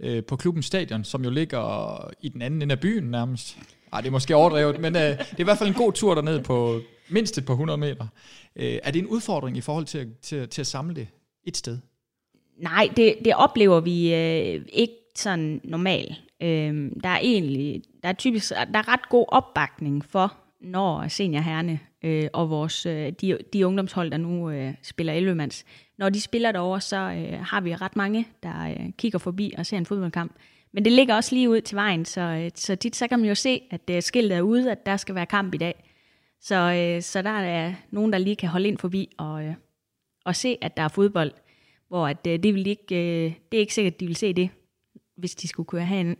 øh, 0.00 0.24
på 0.24 0.36
klubbens 0.36 0.66
stadion, 0.66 1.04
som 1.04 1.24
jo 1.24 1.30
ligger 1.30 2.10
i 2.20 2.28
den 2.28 2.42
anden 2.42 2.62
ende 2.62 2.72
af 2.72 2.80
byen 2.80 3.04
nærmest. 3.04 3.58
Ej, 3.92 4.00
det 4.00 4.06
er 4.06 4.12
måske 4.12 4.36
overdrevet, 4.36 4.80
men 4.80 4.96
øh, 4.96 5.02
det 5.02 5.18
er 5.18 5.40
i 5.40 5.42
hvert 5.42 5.58
fald 5.58 5.68
en 5.68 5.74
god 5.74 5.92
tur 5.92 6.14
derned 6.14 6.44
på 6.44 6.80
mindst 7.08 7.38
et 7.38 7.46
par 7.46 7.54
100 7.54 7.78
meter. 7.78 8.06
Øh, 8.56 8.78
er 8.82 8.90
det 8.90 8.98
en 8.98 9.06
udfordring 9.06 9.56
i 9.56 9.60
forhold 9.60 9.84
til, 9.84 10.08
til, 10.22 10.48
til 10.48 10.60
at 10.62 10.66
samle 10.66 10.94
det 10.94 11.08
et 11.44 11.56
sted? 11.56 11.78
Nej, 12.60 12.88
det, 12.96 13.14
det 13.24 13.34
oplever 13.34 13.80
vi 13.80 14.14
øh, 14.14 14.64
ikke 14.72 14.94
sådan 15.14 15.60
normalt. 15.64 16.22
Øh, 16.42 16.90
der 17.02 17.08
er 17.08 17.18
egentlig, 17.18 17.82
der 18.02 18.08
er 18.08 18.12
typisk, 18.12 18.50
der 18.50 18.78
er 18.78 18.88
ret 18.88 19.08
god 19.08 19.24
opbakning 19.28 20.04
for, 20.04 20.36
når 20.60 21.08
seniorherrene 21.08 21.80
øh, 22.04 22.28
og 22.32 22.50
vores, 22.50 22.86
øh, 22.86 23.12
de, 23.12 23.38
de 23.52 23.66
ungdomshold, 23.66 24.10
der 24.10 24.16
nu 24.16 24.50
øh, 24.50 24.74
spiller 24.82 25.12
11 25.12 25.50
når 25.98 26.08
de 26.08 26.20
spiller 26.20 26.52
derover, 26.52 26.78
så 26.78 26.96
øh, 26.96 27.40
har 27.40 27.60
vi 27.60 27.74
ret 27.74 27.96
mange, 27.96 28.28
der 28.42 28.68
øh, 28.68 28.90
kigger 28.98 29.18
forbi 29.18 29.54
og 29.58 29.66
ser 29.66 29.78
en 29.78 29.86
fodboldkamp. 29.86 30.32
Men 30.72 30.84
det 30.84 30.92
ligger 30.92 31.14
også 31.14 31.34
lige 31.34 31.50
ud 31.50 31.60
til 31.60 31.76
vejen, 31.76 32.04
så, 32.04 32.20
øh, 32.20 32.50
så 32.54 32.76
tit 32.76 32.96
så 32.96 33.08
kan 33.08 33.18
man 33.18 33.28
jo 33.28 33.34
se, 33.34 33.62
at 33.70 33.90
øh, 33.90 34.02
skiltet 34.02 34.38
er 34.38 34.42
ude, 34.42 34.70
at 34.70 34.86
der 34.86 34.96
skal 34.96 35.14
være 35.14 35.26
kamp 35.26 35.54
i 35.54 35.58
dag. 35.58 35.84
Så, 36.40 36.54
øh, 36.54 37.02
så 37.02 37.22
der 37.22 37.30
er 37.30 37.74
nogen, 37.90 38.12
der 38.12 38.18
lige 38.18 38.36
kan 38.36 38.48
holde 38.48 38.68
ind 38.68 38.78
forbi 38.78 39.08
og, 39.18 39.44
øh, 39.44 39.54
og 40.24 40.36
se, 40.36 40.58
at 40.60 40.76
der 40.76 40.82
er 40.82 40.88
fodbold, 40.88 41.32
hvor 41.90 42.08
at, 42.08 42.26
øh, 42.26 42.42
det, 42.42 42.54
vil 42.54 42.66
ikke, 42.66 42.94
øh, 42.94 43.34
det 43.52 43.56
er 43.56 43.60
ikke 43.60 43.74
sikkert, 43.74 43.94
at 43.94 44.00
de 44.00 44.06
vil 44.06 44.16
se 44.16 44.32
det, 44.32 44.50
hvis 45.16 45.34
de 45.34 45.48
skulle 45.48 45.66
køre 45.66 45.86
herind. 45.86 46.16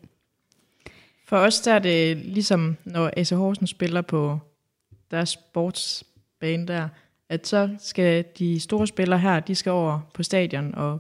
For 1.27 1.37
os 1.37 1.61
der 1.61 1.75
er 1.75 1.79
det 1.79 2.17
ligesom, 2.17 2.77
når 2.85 3.11
AC 3.17 3.31
Horsen 3.31 3.67
spiller 3.67 4.03
på 4.03 4.39
deres 5.11 5.29
sportsbane 5.29 6.67
der, 6.67 6.89
at 7.29 7.47
så 7.47 7.71
skal 7.79 8.25
de 8.39 8.61
store 8.61 8.87
spillere 8.87 9.19
her, 9.19 9.41
de 9.41 9.55
skal 9.55 9.73
over 9.73 10.01
på 10.15 10.23
stadion 10.23 10.75
og, 10.75 10.99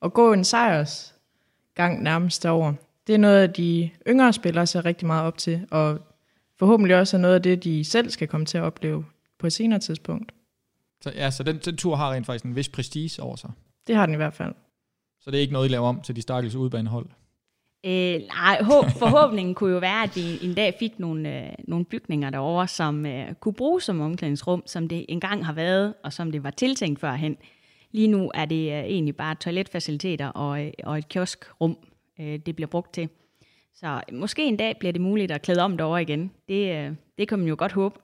og 0.00 0.12
gå 0.12 0.32
en 0.32 0.44
sejrsgang 0.44 2.02
nærmest 2.02 2.42
derover. 2.42 2.72
Det 3.06 3.14
er 3.14 3.18
noget, 3.18 3.56
de 3.56 3.90
yngre 4.08 4.32
spillere 4.32 4.66
ser 4.66 4.84
rigtig 4.84 5.06
meget 5.06 5.24
op 5.24 5.38
til, 5.38 5.66
og 5.70 5.98
forhåbentlig 6.58 6.96
også 6.96 7.16
er 7.16 7.20
noget 7.20 7.34
af 7.34 7.42
det, 7.42 7.64
de 7.64 7.84
selv 7.84 8.10
skal 8.10 8.28
komme 8.28 8.46
til 8.46 8.58
at 8.58 8.64
opleve 8.64 9.04
på 9.38 9.46
et 9.46 9.52
senere 9.52 9.78
tidspunkt. 9.78 10.32
Så 11.02 11.10
Så, 11.10 11.16
ja, 11.16 11.30
så 11.30 11.42
den, 11.42 11.58
den 11.58 11.76
tur 11.76 11.96
har 11.96 12.12
rent 12.12 12.26
faktisk 12.26 12.44
en 12.44 12.56
vis 12.56 12.68
prestige 12.68 13.22
over 13.22 13.36
sig. 13.36 13.50
Det 13.88 13.96
har 13.96 14.06
den 14.06 14.14
i 14.14 14.16
hvert 14.16 14.34
fald. 14.34 14.54
Så 15.20 15.30
det 15.30 15.36
er 15.36 15.40
ikke 15.40 15.52
noget, 15.52 15.68
I 15.68 15.72
laver 15.72 15.88
om 15.88 16.00
til 16.00 16.16
de 16.16 16.22
stakkels 16.22 16.54
udbanehold. 16.54 17.06
Øh, 17.86 18.20
nej, 18.26 18.62
håb, 18.62 18.84
forhåbningen 18.98 19.54
kunne 19.54 19.72
jo 19.72 19.78
være, 19.78 20.02
at 20.02 20.16
vi 20.16 20.46
en 20.46 20.54
dag 20.54 20.76
fik 20.78 20.98
nogle, 20.98 21.46
øh, 21.46 21.52
nogle 21.68 21.84
bygninger 21.84 22.30
derovre, 22.30 22.68
som 22.68 23.06
øh, 23.06 23.34
kunne 23.34 23.54
bruges 23.54 23.84
som 23.84 24.00
omklædningsrum, 24.00 24.62
som 24.66 24.88
det 24.88 25.06
engang 25.08 25.46
har 25.46 25.52
været, 25.52 25.94
og 26.04 26.12
som 26.12 26.32
det 26.32 26.44
var 26.44 26.50
tiltænkt 26.50 27.00
førhen. 27.00 27.36
Lige 27.92 28.08
nu 28.08 28.30
er 28.34 28.44
det 28.44 28.72
øh, 28.72 28.84
egentlig 28.84 29.16
bare 29.16 29.34
toiletfaciliteter 29.34 30.28
og, 30.28 30.64
øh, 30.64 30.72
og 30.84 30.98
et 30.98 31.08
kioskrum, 31.08 31.78
øh, 32.20 32.38
det 32.46 32.56
bliver 32.56 32.68
brugt 32.68 32.94
til. 32.94 33.08
Så 33.74 34.00
måske 34.12 34.44
en 34.44 34.56
dag 34.56 34.76
bliver 34.78 34.92
det 34.92 35.00
muligt 35.00 35.32
at 35.32 35.42
klæde 35.42 35.62
om 35.62 35.76
derovre 35.76 36.02
igen. 36.02 36.30
Det, 36.48 36.76
øh, 36.76 36.92
det 37.18 37.28
kan 37.28 37.38
man 37.38 37.48
jo 37.48 37.56
godt 37.58 37.72
håbe. 37.72 38.00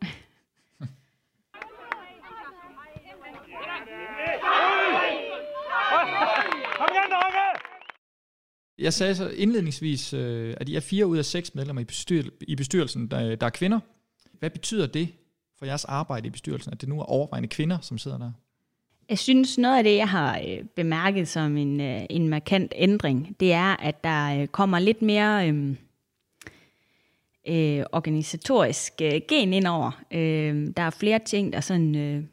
Jeg 8.78 8.92
sagde 8.92 9.14
så 9.14 9.28
indledningsvis, 9.28 10.12
øh, 10.12 10.54
at 10.60 10.68
I 10.68 10.76
er 10.76 10.80
fire 10.80 11.06
ud 11.06 11.18
af 11.18 11.24
seks 11.24 11.54
medlemmer 11.54 11.82
i, 11.82 11.84
bestyr, 11.84 12.22
i 12.40 12.56
bestyrelsen, 12.56 13.06
der, 13.08 13.36
der 13.36 13.46
er 13.46 13.50
kvinder. 13.50 13.80
Hvad 14.38 14.50
betyder 14.50 14.86
det 14.86 15.08
for 15.58 15.66
jeres 15.66 15.84
arbejde 15.84 16.26
i 16.26 16.30
bestyrelsen, 16.30 16.72
at 16.72 16.80
det 16.80 16.88
nu 16.88 17.00
er 17.00 17.04
overvejende 17.04 17.48
kvinder, 17.48 17.78
som 17.80 17.98
sidder 17.98 18.18
der? 18.18 18.32
Jeg 19.08 19.18
synes, 19.18 19.58
noget 19.58 19.78
af 19.78 19.84
det, 19.84 19.96
jeg 19.96 20.08
har 20.08 20.38
øh, 20.38 20.64
bemærket 20.76 21.28
som 21.28 21.56
en, 21.56 21.80
øh, 21.80 22.02
en 22.10 22.28
markant 22.28 22.72
ændring, 22.76 23.36
det 23.40 23.52
er, 23.52 23.76
at 23.76 24.04
der 24.04 24.40
øh, 24.40 24.46
kommer 24.46 24.78
lidt 24.78 25.02
mere 25.02 25.48
øh, 25.48 25.76
øh, 27.48 27.84
organisatorisk 27.92 28.92
øh, 29.02 29.20
gen 29.28 29.52
indover. 29.52 30.04
Øh, 30.10 30.68
der 30.76 30.82
er 30.82 30.90
flere 30.90 31.18
ting, 31.18 31.52
der 31.52 31.60
sådan... 31.60 31.94
Øh, 31.94 32.24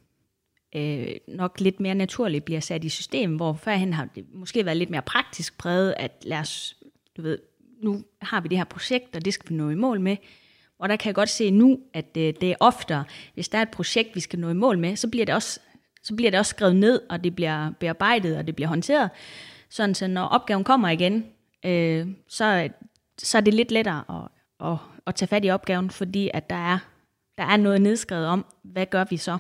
øh, 0.75 1.07
nok 1.27 1.59
lidt 1.59 1.79
mere 1.79 1.95
naturligt 1.95 2.45
bliver 2.45 2.59
sat 2.59 2.83
i 2.83 2.89
system, 2.89 3.35
hvor 3.35 3.53
førhen 3.53 3.93
har 3.93 4.07
det 4.15 4.25
måske 4.33 4.65
været 4.65 4.77
lidt 4.77 4.89
mere 4.89 5.01
praktisk 5.01 5.57
præget, 5.57 5.93
at 5.97 6.11
lad 6.25 6.39
os, 6.39 6.75
du 7.17 7.21
ved, 7.21 7.39
nu 7.83 8.03
har 8.21 8.41
vi 8.41 8.47
det 8.47 8.57
her 8.57 8.65
projekt, 8.65 9.15
og 9.15 9.25
det 9.25 9.33
skal 9.33 9.49
vi 9.49 9.55
nå 9.55 9.69
i 9.69 9.75
mål 9.75 10.01
med. 10.01 10.17
Og 10.79 10.89
der 10.89 10.95
kan 10.95 11.07
jeg 11.07 11.15
godt 11.15 11.29
se 11.29 11.51
nu, 11.51 11.79
at 11.93 12.17
øh, 12.17 12.33
det 12.41 12.43
er 12.43 12.55
oftere, 12.59 13.03
hvis 13.33 13.49
der 13.49 13.57
er 13.57 13.61
et 13.61 13.71
projekt, 13.71 14.15
vi 14.15 14.19
skal 14.19 14.39
nå 14.39 14.49
i 14.49 14.53
mål 14.53 14.77
med, 14.77 14.95
så 14.95 15.07
bliver 15.07 15.25
det 15.25 15.35
også, 15.35 15.59
så 16.03 16.15
bliver 16.15 16.31
det 16.31 16.39
også 16.39 16.49
skrevet 16.49 16.75
ned, 16.75 17.01
og 17.09 17.23
det 17.23 17.35
bliver 17.35 17.71
bearbejdet, 17.79 18.37
og 18.37 18.47
det 18.47 18.55
bliver 18.55 18.67
håndteret. 18.67 19.09
Sådan 19.69 19.95
så 19.95 20.07
når 20.07 20.23
opgaven 20.23 20.63
kommer 20.63 20.89
igen, 20.89 21.25
øh, 21.65 22.07
så, 22.27 22.69
så 23.17 23.37
er 23.37 23.41
det 23.41 23.53
lidt 23.53 23.71
lettere 23.71 24.03
at, 24.09 24.67
at, 24.67 24.77
at 25.07 25.15
tage 25.15 25.27
fat 25.27 25.45
i 25.45 25.49
opgaven, 25.49 25.89
fordi 25.89 26.29
at 26.33 26.49
der 26.49 26.73
er, 26.73 26.77
der 27.37 27.43
er 27.43 27.57
noget 27.57 27.81
nedskrevet 27.81 28.27
om, 28.27 28.45
hvad 28.63 28.85
gør 28.85 29.05
vi 29.09 29.17
så? 29.17 29.37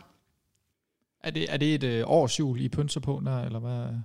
Er 1.23 1.31
det, 1.31 1.53
er 1.53 1.57
det 1.57 1.75
et 1.75 1.83
øh, 1.83 2.03
årsjul, 2.07 2.61
I 2.61 2.69
pynser 2.69 2.99
på, 2.99 3.21
der, 3.25 3.43
eller 3.45 3.59
hvad? 3.59 3.95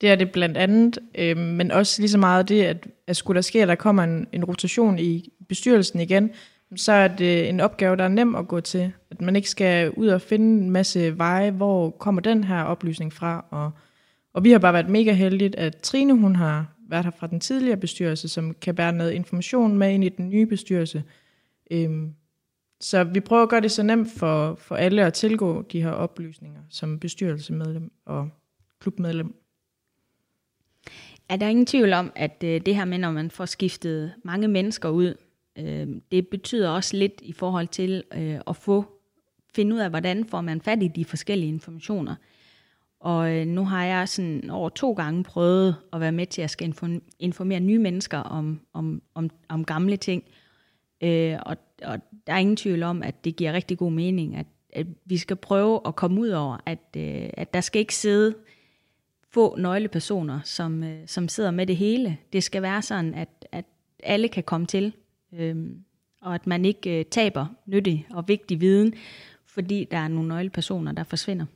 Det 0.00 0.10
er 0.10 0.14
det 0.14 0.32
blandt 0.32 0.56
andet, 0.56 0.98
øh, 1.14 1.36
men 1.36 1.70
også 1.70 2.02
lige 2.02 2.10
så 2.10 2.18
meget 2.18 2.48
det, 2.48 2.62
at, 2.62 2.86
at 3.06 3.16
skulle 3.16 3.36
der 3.36 3.42
ske, 3.42 3.62
at 3.62 3.68
der 3.68 3.74
kommer 3.74 4.02
en, 4.02 4.26
en 4.32 4.44
rotation 4.44 4.98
i 4.98 5.32
bestyrelsen 5.48 6.00
igen, 6.00 6.30
så 6.76 6.92
er 6.92 7.08
det 7.08 7.48
en 7.48 7.60
opgave, 7.60 7.96
der 7.96 8.04
er 8.04 8.08
nem 8.08 8.34
at 8.34 8.48
gå 8.48 8.60
til. 8.60 8.92
At 9.10 9.20
man 9.20 9.36
ikke 9.36 9.50
skal 9.50 9.90
ud 9.90 10.08
og 10.08 10.20
finde 10.20 10.62
en 10.64 10.70
masse 10.70 11.18
veje, 11.18 11.50
hvor 11.50 11.90
kommer 11.90 12.20
den 12.20 12.44
her 12.44 12.62
oplysning 12.62 13.12
fra. 13.12 13.44
Og, 13.50 13.70
og 14.34 14.44
vi 14.44 14.50
har 14.50 14.58
bare 14.58 14.72
været 14.72 14.88
mega 14.88 15.12
heldige, 15.12 15.58
at 15.58 15.76
Trine 15.76 16.14
hun 16.14 16.36
har 16.36 16.76
været 16.88 17.04
her 17.04 17.12
fra 17.18 17.26
den 17.26 17.40
tidligere 17.40 17.76
bestyrelse, 17.76 18.28
som 18.28 18.56
kan 18.62 18.74
bære 18.74 18.92
noget 18.92 19.12
information 19.12 19.78
med 19.78 19.94
ind 19.94 20.04
i 20.04 20.08
den 20.08 20.28
nye 20.28 20.46
bestyrelse. 20.46 21.02
Øhm, 21.70 22.14
så 22.80 23.04
vi 23.04 23.20
prøver 23.20 23.42
at 23.42 23.48
gøre 23.48 23.60
det 23.60 23.72
så 23.72 23.82
nemt 23.82 24.08
for, 24.16 24.54
for 24.54 24.76
alle 24.76 25.04
at 25.04 25.14
tilgå 25.14 25.62
de 25.62 25.82
her 25.82 25.90
oplysninger 25.90 26.60
som 26.70 26.98
bestyrelsemedlem 26.98 27.92
og 28.04 28.28
klubmedlem. 28.80 29.34
Er 31.28 31.36
der 31.36 31.48
ingen 31.48 31.66
tvivl 31.66 31.92
om, 31.92 32.12
at 32.14 32.44
øh, 32.44 32.60
det 32.66 32.76
her 32.76 32.84
med, 32.84 32.98
når 32.98 33.10
man 33.10 33.30
får 33.30 33.44
skiftet 33.44 34.12
mange 34.24 34.48
mennesker 34.48 34.88
ud, 34.88 35.14
øh, 35.58 35.88
det 36.12 36.28
betyder 36.28 36.70
også 36.70 36.96
lidt 36.96 37.20
i 37.22 37.32
forhold 37.32 37.68
til 37.68 38.04
øh, 38.14 38.40
at 38.46 38.56
få 38.56 38.84
finde 39.54 39.74
ud 39.74 39.80
af, 39.80 39.90
hvordan 39.90 40.24
får 40.24 40.40
man 40.40 40.60
fat 40.60 40.82
i 40.82 40.88
de 40.88 41.04
forskellige 41.04 41.48
informationer. 41.48 42.14
Og 43.00 43.30
øh, 43.30 43.46
nu 43.46 43.64
har 43.64 43.84
jeg 43.84 44.08
sådan 44.08 44.50
over 44.50 44.68
to 44.68 44.92
gange 44.92 45.24
prøvet 45.24 45.76
at 45.92 46.00
være 46.00 46.12
med 46.12 46.26
til 46.26 46.42
at 46.42 46.50
skal 46.50 46.74
informere 47.18 47.60
nye 47.60 47.78
mennesker 47.78 48.18
om, 48.18 48.60
om, 48.72 49.02
om, 49.14 49.30
om 49.48 49.64
gamle 49.64 49.96
ting. 49.96 50.24
Øh, 51.00 51.36
og, 51.46 51.56
og 51.82 51.98
der 52.26 52.32
er 52.32 52.38
ingen 52.38 52.56
tvivl 52.56 52.82
om, 52.82 53.02
at 53.02 53.24
det 53.24 53.36
giver 53.36 53.52
rigtig 53.52 53.78
god 53.78 53.92
mening, 53.92 54.36
at, 54.36 54.46
at 54.72 54.86
vi 55.04 55.16
skal 55.16 55.36
prøve 55.36 55.80
at 55.86 55.96
komme 55.96 56.20
ud 56.20 56.28
over, 56.28 56.56
at, 56.66 56.78
øh, 56.96 57.30
at 57.34 57.54
der 57.54 57.60
skal 57.60 57.80
ikke 57.80 57.94
sidde 57.94 58.34
få 59.36 59.56
nøglepersoner, 59.56 60.40
som, 60.44 60.82
øh, 60.82 61.02
som 61.06 61.28
sidder 61.28 61.50
med 61.50 61.66
det 61.66 61.76
hele. 61.76 62.18
Det 62.32 62.44
skal 62.44 62.62
være 62.62 62.82
sådan, 62.82 63.14
at, 63.14 63.28
at 63.52 63.64
alle 64.02 64.28
kan 64.28 64.42
komme 64.42 64.66
til, 64.66 64.92
øh, 65.32 65.70
og 66.20 66.34
at 66.34 66.46
man 66.46 66.64
ikke 66.64 66.98
øh, 66.98 67.04
taber 67.04 67.46
nyttig 67.66 68.06
og 68.10 68.28
vigtig 68.28 68.60
viden, 68.60 68.94
fordi 69.46 69.88
der 69.90 69.96
er 69.96 70.08
nogle 70.08 70.28
nøglepersoner, 70.28 70.92
der 70.92 71.04
forsvinder. 71.04 71.46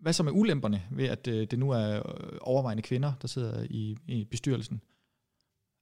Hvad 0.00 0.12
så 0.12 0.22
med 0.22 0.32
ulemperne 0.34 0.82
ved, 0.90 1.08
at 1.08 1.28
øh, 1.28 1.46
det 1.50 1.58
nu 1.58 1.70
er 1.70 1.96
øh, 1.96 2.38
overvejende 2.40 2.82
kvinder, 2.82 3.12
der 3.22 3.28
sidder 3.28 3.66
i, 3.70 3.96
i 4.06 4.24
bestyrelsen? 4.24 4.80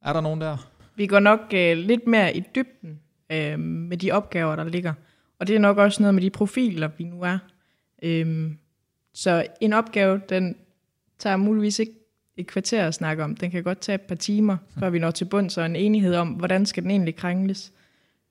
Er 0.03 0.13
der 0.13 0.21
nogen 0.21 0.41
der? 0.41 0.71
Vi 0.97 1.07
går 1.07 1.19
nok 1.19 1.41
øh, 1.55 1.77
lidt 1.77 2.07
mere 2.07 2.37
i 2.37 2.45
dybden 2.55 3.01
øh, 3.33 3.59
med 3.59 3.97
de 3.97 4.13
opgaver, 4.13 4.57
der 4.57 4.65
ligger. 4.65 4.93
Og 5.39 5.47
det 5.47 5.57
er 5.57 5.61
nok 5.61 5.79
også 5.79 6.03
noget 6.03 6.15
med 6.15 6.23
de 6.23 6.31
profiler, 6.31 6.89
vi 6.99 7.05
nu 7.05 7.23
er. 7.23 7.39
Øh, 8.03 8.51
så 9.15 9.47
en 9.61 9.73
opgave, 9.73 10.21
den 10.29 10.57
tager 11.19 11.37
muligvis 11.37 11.79
ikke 11.79 11.93
et 12.37 12.47
kvarter 12.47 12.87
at 12.87 12.95
snakke 12.95 13.25
om. 13.25 13.37
Den 13.37 13.51
kan 13.51 13.65
godt 13.65 13.81
tage 13.81 13.95
et 13.95 14.01
par 14.01 14.15
timer, 14.15 14.57
før 14.79 14.91
vi 14.91 14.99
når 14.99 15.11
til 15.11 15.25
bunds 15.25 15.59
og 15.59 15.67
en 15.67 15.77
enighed 15.77 16.15
om, 16.15 16.29
hvordan 16.29 16.67
skal 16.67 16.83
den 16.83 16.91
egentlig 16.91 17.17
krængles. 17.17 17.73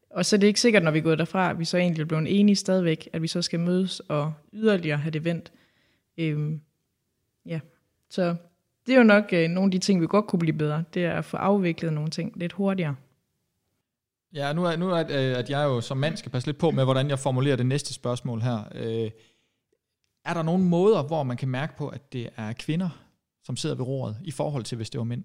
Og 0.09 0.25
så 0.25 0.35
er 0.35 0.39
det 0.39 0.47
ikke 0.47 0.61
sikkert, 0.61 0.83
når 0.83 0.91
vi 0.91 0.99
er 0.99 1.03
gået 1.03 1.19
derfra, 1.19 1.49
at 1.49 1.59
vi 1.59 1.65
så 1.65 1.77
egentlig 1.77 2.01
er 2.01 2.07
blevet 2.07 2.39
enige 2.39 2.55
stadigvæk, 2.55 3.09
at 3.13 3.21
vi 3.21 3.27
så 3.27 3.41
skal 3.41 3.59
mødes 3.59 3.99
og 3.99 4.33
yderligere 4.53 4.97
have 4.97 5.11
det 5.11 5.25
vendt. 5.25 5.51
Øhm, 6.17 6.61
ja, 7.45 7.59
så 8.09 8.35
det 8.87 8.93
er 8.93 8.97
jo 8.97 9.03
nok 9.03 9.33
øh, 9.33 9.49
nogle 9.49 9.67
af 9.67 9.71
de 9.71 9.79
ting, 9.79 10.01
vi 10.01 10.07
godt 10.07 10.27
kunne 10.27 10.39
blive 10.39 10.57
bedre. 10.57 10.83
Det 10.93 11.05
er 11.05 11.13
at 11.13 11.25
få 11.25 11.37
afviklet 11.37 11.93
nogle 11.93 12.09
ting 12.09 12.33
lidt 12.35 12.53
hurtigere. 12.53 12.95
Ja, 14.35 14.53
nu 14.53 14.65
er, 14.65 14.75
nu 14.75 14.89
er 14.89 14.95
at, 14.95 15.11
at 15.11 15.49
jeg 15.49 15.63
jo 15.63 15.81
som 15.81 15.97
mand 15.97 16.17
skal 16.17 16.31
passe 16.31 16.47
lidt 16.47 16.57
på 16.57 16.71
med, 16.71 16.83
hvordan 16.83 17.09
jeg 17.09 17.19
formulerer 17.19 17.55
det 17.55 17.65
næste 17.65 17.93
spørgsmål 17.93 18.41
her. 18.41 18.63
Øh, 18.75 19.11
er 20.25 20.33
der 20.33 20.43
nogle 20.43 20.63
måder, 20.63 21.03
hvor 21.03 21.23
man 21.23 21.37
kan 21.37 21.49
mærke 21.49 21.77
på, 21.77 21.87
at 21.87 22.13
det 22.13 22.29
er 22.37 22.53
kvinder, 22.53 22.89
som 23.43 23.57
sidder 23.57 23.75
ved 23.75 23.85
roret, 23.85 24.17
i 24.23 24.31
forhold 24.31 24.63
til, 24.63 24.75
hvis 24.75 24.89
det 24.89 24.97
var 24.97 25.03
mænd? 25.03 25.23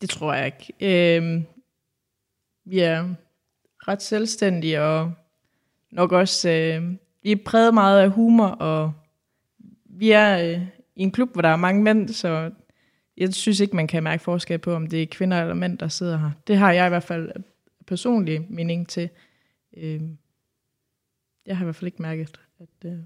Det 0.00 0.10
tror 0.10 0.34
jeg 0.34 0.46
ikke. 0.46 0.72
Øh, 1.18 1.42
vi 2.64 2.78
er 2.78 3.14
ret 3.88 4.02
selvstændige, 4.02 4.82
og 4.82 5.12
nok 5.90 6.12
også, 6.12 6.50
øh, 6.50 6.92
vi 7.22 7.32
er 7.32 7.44
præget 7.46 7.74
meget 7.74 8.00
af 8.00 8.10
humor, 8.10 8.46
og 8.46 8.92
vi 9.84 10.10
er 10.10 10.38
øh, 10.38 10.66
i 10.96 11.02
en 11.02 11.10
klub, 11.10 11.32
hvor 11.32 11.42
der 11.42 11.48
er 11.48 11.56
mange 11.56 11.82
mænd, 11.82 12.08
så 12.08 12.50
jeg 13.16 13.34
synes 13.34 13.60
ikke, 13.60 13.76
man 13.76 13.86
kan 13.86 14.02
mærke 14.02 14.22
forskel 14.22 14.58
på, 14.58 14.74
om 14.74 14.86
det 14.86 15.02
er 15.02 15.06
kvinder 15.06 15.40
eller 15.40 15.54
mænd, 15.54 15.78
der 15.78 15.88
sidder 15.88 16.18
her. 16.18 16.30
Det 16.46 16.56
har 16.56 16.72
jeg 16.72 16.86
i 16.86 16.88
hvert 16.88 17.02
fald 17.02 17.32
personlig 17.86 18.46
mening 18.48 18.88
til. 18.88 19.08
Øh, 19.76 20.00
jeg 21.46 21.56
har 21.56 21.64
i 21.64 21.66
hvert 21.66 21.76
fald 21.76 21.86
ikke 21.86 22.02
mærket, 22.02 22.40
at... 22.60 22.90
Øh 22.90 22.98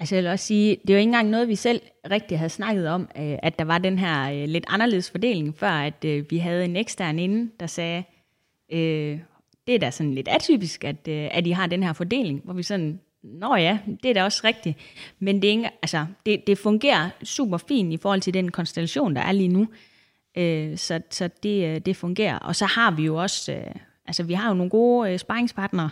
Altså 0.00 0.14
jeg 0.14 0.24
vil 0.24 0.30
også 0.30 0.46
sige, 0.46 0.70
det 0.82 0.90
er 0.90 0.94
jo 0.94 0.98
ikke 0.98 1.08
engang 1.08 1.30
noget, 1.30 1.48
vi 1.48 1.54
selv 1.54 1.80
rigtig 2.10 2.38
havde 2.38 2.50
snakket 2.50 2.88
om, 2.88 3.02
øh, 3.02 3.38
at 3.42 3.58
der 3.58 3.64
var 3.64 3.78
den 3.78 3.98
her 3.98 4.32
øh, 4.32 4.48
lidt 4.48 4.64
anderledes 4.68 5.10
fordeling, 5.10 5.58
før 5.58 5.70
at 5.70 6.04
øh, 6.04 6.30
vi 6.30 6.38
havde 6.38 6.64
en 6.64 6.76
ekstern 6.76 7.18
inde, 7.18 7.50
der 7.60 7.66
sagde, 7.66 8.04
øh, 8.72 9.18
det 9.66 9.74
er 9.74 9.78
da 9.78 9.90
sådan 9.90 10.14
lidt 10.14 10.28
atypisk, 10.28 10.84
at, 10.84 11.08
øh, 11.08 11.28
at 11.32 11.46
I 11.46 11.50
har 11.50 11.66
den 11.66 11.82
her 11.82 11.92
fordeling, 11.92 12.40
hvor 12.44 12.52
vi 12.52 12.62
sådan, 12.62 13.00
nå 13.22 13.56
ja, 13.56 13.78
det 14.02 14.10
er 14.10 14.14
da 14.14 14.24
også 14.24 14.40
rigtigt. 14.44 14.78
Men 15.18 15.42
det, 15.42 15.48
er 15.48 15.52
ikke, 15.52 15.70
altså, 15.82 16.06
det, 16.26 16.46
det 16.46 16.58
fungerer 16.58 17.10
super 17.24 17.58
fint 17.58 17.92
i 17.92 17.96
forhold 17.96 18.20
til 18.20 18.34
den 18.34 18.50
konstellation, 18.50 19.16
der 19.16 19.20
er 19.20 19.32
lige 19.32 19.48
nu. 19.48 19.68
Øh, 20.38 20.78
så 20.78 21.00
så 21.10 21.28
det, 21.42 21.64
øh, 21.64 21.80
det 21.80 21.96
fungerer. 21.96 22.38
Og 22.38 22.56
så 22.56 22.64
har 22.64 22.90
vi 22.90 23.02
jo 23.02 23.16
også, 23.16 23.52
øh, 23.52 23.74
altså 24.06 24.22
vi 24.22 24.34
har 24.34 24.48
jo 24.48 24.54
nogle 24.54 24.70
gode 24.70 25.12
øh, 25.12 25.18
sparringspartnere. 25.18 25.90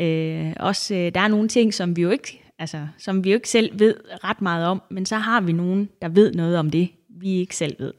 Øh, 0.00 0.52
også, 0.60 0.94
øh, 0.94 1.14
der 1.14 1.20
er 1.20 1.28
nogle 1.28 1.48
ting, 1.48 1.74
som 1.74 1.96
vi 1.96 2.02
jo 2.02 2.10
ikke, 2.10 2.42
altså, 2.58 2.86
som 2.98 3.24
vi 3.24 3.30
jo 3.30 3.34
ikke 3.34 3.48
selv 3.48 3.78
ved 3.78 3.94
ret 4.24 4.42
meget 4.42 4.66
om, 4.66 4.82
men 4.90 5.06
så 5.06 5.16
har 5.16 5.40
vi 5.40 5.52
nogen, 5.52 5.88
der 6.02 6.08
ved 6.08 6.32
noget 6.32 6.58
om 6.58 6.70
det, 6.70 6.88
vi 7.08 7.30
ikke 7.30 7.56
selv 7.56 7.76
ved. 7.78 7.92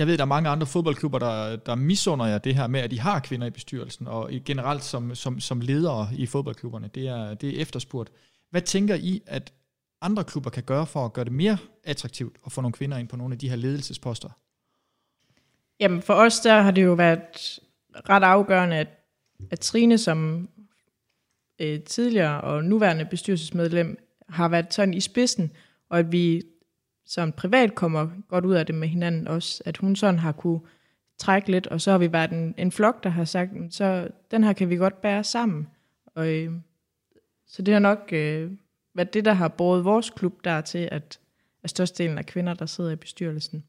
Jeg 0.00 0.06
ved, 0.06 0.18
der 0.18 0.24
er 0.24 0.28
mange 0.28 0.48
andre 0.48 0.66
fodboldklubber, 0.66 1.18
der, 1.18 1.56
der 1.56 1.74
misunder 1.74 2.26
jer 2.26 2.38
det 2.38 2.54
her 2.54 2.66
med, 2.66 2.80
at 2.80 2.90
de 2.90 3.00
har 3.00 3.20
kvinder 3.20 3.46
i 3.46 3.50
bestyrelsen, 3.50 4.08
og 4.08 4.30
generelt 4.44 4.84
som, 4.84 5.14
som, 5.14 5.40
som 5.40 5.60
ledere 5.60 6.08
i 6.16 6.26
fodboldklubberne. 6.26 6.90
Det 6.94 7.08
er, 7.08 7.34
det 7.34 7.48
er 7.48 7.62
efterspurgt. 7.62 8.10
Hvad 8.50 8.62
tænker 8.62 8.94
I, 8.94 9.22
at 9.26 9.52
andre 10.00 10.24
klubber 10.24 10.50
kan 10.50 10.62
gøre 10.62 10.86
for 10.86 11.04
at 11.04 11.12
gøre 11.12 11.24
det 11.24 11.32
mere 11.32 11.58
attraktivt 11.84 12.36
at 12.46 12.52
få 12.52 12.60
nogle 12.60 12.72
kvinder 12.72 12.98
ind 12.98 13.08
på 13.08 13.16
nogle 13.16 13.34
af 13.34 13.38
de 13.38 13.48
her 13.48 13.56
ledelsesposter? 13.56 14.28
Jamen 15.80 16.02
for 16.02 16.14
os, 16.14 16.40
der 16.40 16.60
har 16.60 16.70
det 16.70 16.84
jo 16.84 16.92
været 16.92 17.60
ret 18.08 18.22
afgørende, 18.22 18.76
at, 18.76 18.88
at 19.50 19.60
Trine 19.60 19.98
som 19.98 20.48
øh, 21.58 21.80
tidligere 21.80 22.40
og 22.40 22.64
nuværende 22.64 23.04
bestyrelsesmedlem 23.04 23.96
har 24.28 24.48
været 24.48 24.74
sådan 24.74 24.94
i 24.94 25.00
spidsen, 25.00 25.52
og 25.88 25.98
at 25.98 26.12
vi 26.12 26.42
som 27.10 27.32
privat 27.32 27.74
kommer 27.74 28.08
godt 28.28 28.44
ud 28.44 28.54
af 28.54 28.66
det 28.66 28.74
med 28.74 28.88
hinanden 28.88 29.28
også, 29.28 29.62
at 29.66 29.76
hun 29.76 29.96
sådan 29.96 30.18
har 30.18 30.32
kunne 30.32 30.60
trække 31.18 31.50
lidt, 31.50 31.66
og 31.66 31.80
så 31.80 31.90
har 31.90 31.98
vi 31.98 32.12
været 32.12 32.30
en, 32.30 32.54
en 32.58 32.72
flok, 32.72 33.04
der 33.04 33.10
har 33.10 33.24
sagt, 33.24 33.50
så 33.70 34.08
den 34.30 34.44
her 34.44 34.52
kan 34.52 34.70
vi 34.70 34.76
godt 34.76 35.02
bære 35.02 35.24
sammen. 35.24 35.68
Og, 36.14 36.28
øh, 36.28 36.52
så 37.46 37.62
det 37.62 37.74
har 37.74 37.78
nok 37.78 38.12
øh, 38.12 38.50
været 38.94 39.14
det, 39.14 39.24
der 39.24 39.32
har 39.32 39.48
båret 39.48 39.84
vores 39.84 40.10
klub 40.10 40.44
der 40.44 40.60
til, 40.60 40.88
at, 40.92 41.20
at 41.62 41.70
størstedelen 41.70 42.18
af 42.18 42.26
kvinder, 42.26 42.54
der 42.54 42.66
sidder 42.66 42.90
i 42.90 42.96
bestyrelsen. 42.96 43.64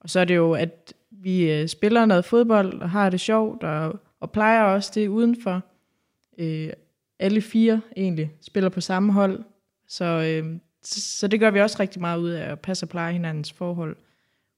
Og 0.00 0.10
så 0.10 0.20
er 0.20 0.24
det 0.24 0.36
jo, 0.36 0.52
at 0.52 0.94
vi 1.10 1.52
øh, 1.52 1.68
spiller 1.68 2.06
noget 2.06 2.24
fodbold 2.24 2.80
og 2.82 2.90
har 2.90 3.10
det 3.10 3.20
sjovt, 3.20 3.62
og, 3.62 4.00
og 4.20 4.32
plejer 4.32 4.62
også 4.62 4.92
det 4.94 5.08
udenfor. 5.08 5.62
Øh, 6.38 6.70
alle 7.18 7.40
fire 7.40 7.80
egentlig 7.96 8.30
spiller 8.40 8.68
på 8.70 8.80
samme 8.80 9.12
hold, 9.12 9.44
så, 9.88 10.04
øh, 10.04 10.58
så, 10.90 11.28
det 11.28 11.40
gør 11.40 11.50
vi 11.50 11.60
også 11.60 11.76
rigtig 11.80 12.00
meget 12.00 12.18
ud 12.18 12.30
af 12.30 12.52
at 12.52 12.60
passe 12.60 12.84
og 12.84 12.88
pleje 12.88 13.12
hinandens 13.12 13.52
forhold 13.52 13.96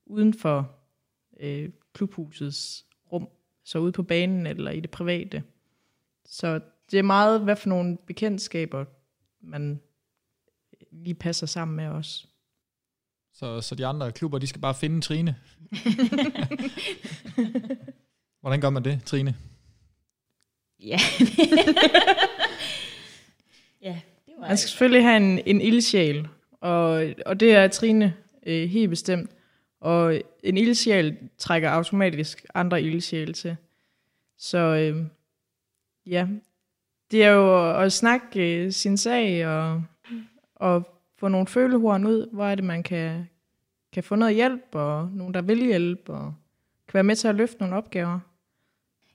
uden 0.06 0.34
for 0.34 0.70
øh, 1.40 1.70
klubhusets 1.92 2.87
rum, 3.12 3.28
så 3.64 3.78
ude 3.78 3.92
på 3.92 4.02
banen 4.02 4.46
eller 4.46 4.70
i 4.70 4.80
det 4.80 4.90
private. 4.90 5.42
Så 6.25 6.60
det 6.90 6.99
er 6.99 7.02
meget, 7.02 7.40
hvad 7.40 7.56
for 7.56 7.68
nogle 7.68 7.99
bekendtskaber 8.06 8.84
man 9.40 9.80
lige 10.92 11.14
passer 11.14 11.46
sammen 11.46 11.76
med 11.76 11.87
os. 11.87 12.28
Så, 13.32 13.60
så 13.60 13.75
de 13.75 13.87
andre 13.87 14.12
klubber, 14.12 14.38
de 14.38 14.46
skal 14.46 14.60
bare 14.60 14.75
finde 14.75 15.00
Trine. 15.00 15.37
Hvordan 18.40 18.60
gør 18.60 18.70
man 18.70 18.84
det, 18.84 19.00
Trine? 19.04 19.37
Ja. 20.80 20.99
Man 24.40 24.56
skal 24.56 24.68
selvfølgelig 24.68 25.04
have 25.04 25.16
en, 25.16 25.40
en 25.47 25.61
ildsjæl, 25.61 26.28
og, 26.61 27.06
og 27.26 27.40
det 27.40 27.54
er 27.54 27.68
Trine 27.68 28.14
øh, 28.47 28.68
helt 28.68 28.90
bestemt. 28.90 29.30
Og 29.80 30.20
en 30.42 30.56
ildsjæl 30.56 31.16
trækker 31.38 31.70
automatisk 31.70 32.47
andre 32.54 32.82
ildsjæle 32.82 33.32
til. 33.32 33.56
Så 34.38 34.59
øh, 34.59 35.04
ja, 36.06 36.26
det 37.11 37.25
er 37.25 37.30
jo 37.30 37.80
at 37.80 37.92
snakke 37.92 38.64
øh, 38.64 38.73
sin 38.73 38.97
sag 38.97 39.47
og, 39.47 39.82
og 40.54 40.88
få 41.18 41.28
nogle 41.28 41.47
følehorn 41.47 42.06
ud. 42.06 42.28
Hvor 42.32 42.47
er 42.47 42.54
det, 42.54 42.64
man 42.64 42.82
kan, 42.82 43.28
kan 43.92 44.02
få 44.02 44.14
noget 44.14 44.35
hjælp, 44.35 44.64
og 44.73 45.09
nogen, 45.12 45.35
der 45.35 45.42
vil 45.42 45.64
hjælpe, 45.64 46.12
og 46.12 46.35
kan 46.88 46.94
være 46.94 47.04
med 47.04 47.16
til 47.16 47.28
at 47.28 47.35
løfte 47.35 47.56
nogle 47.61 47.76
opgaver. 47.76 48.18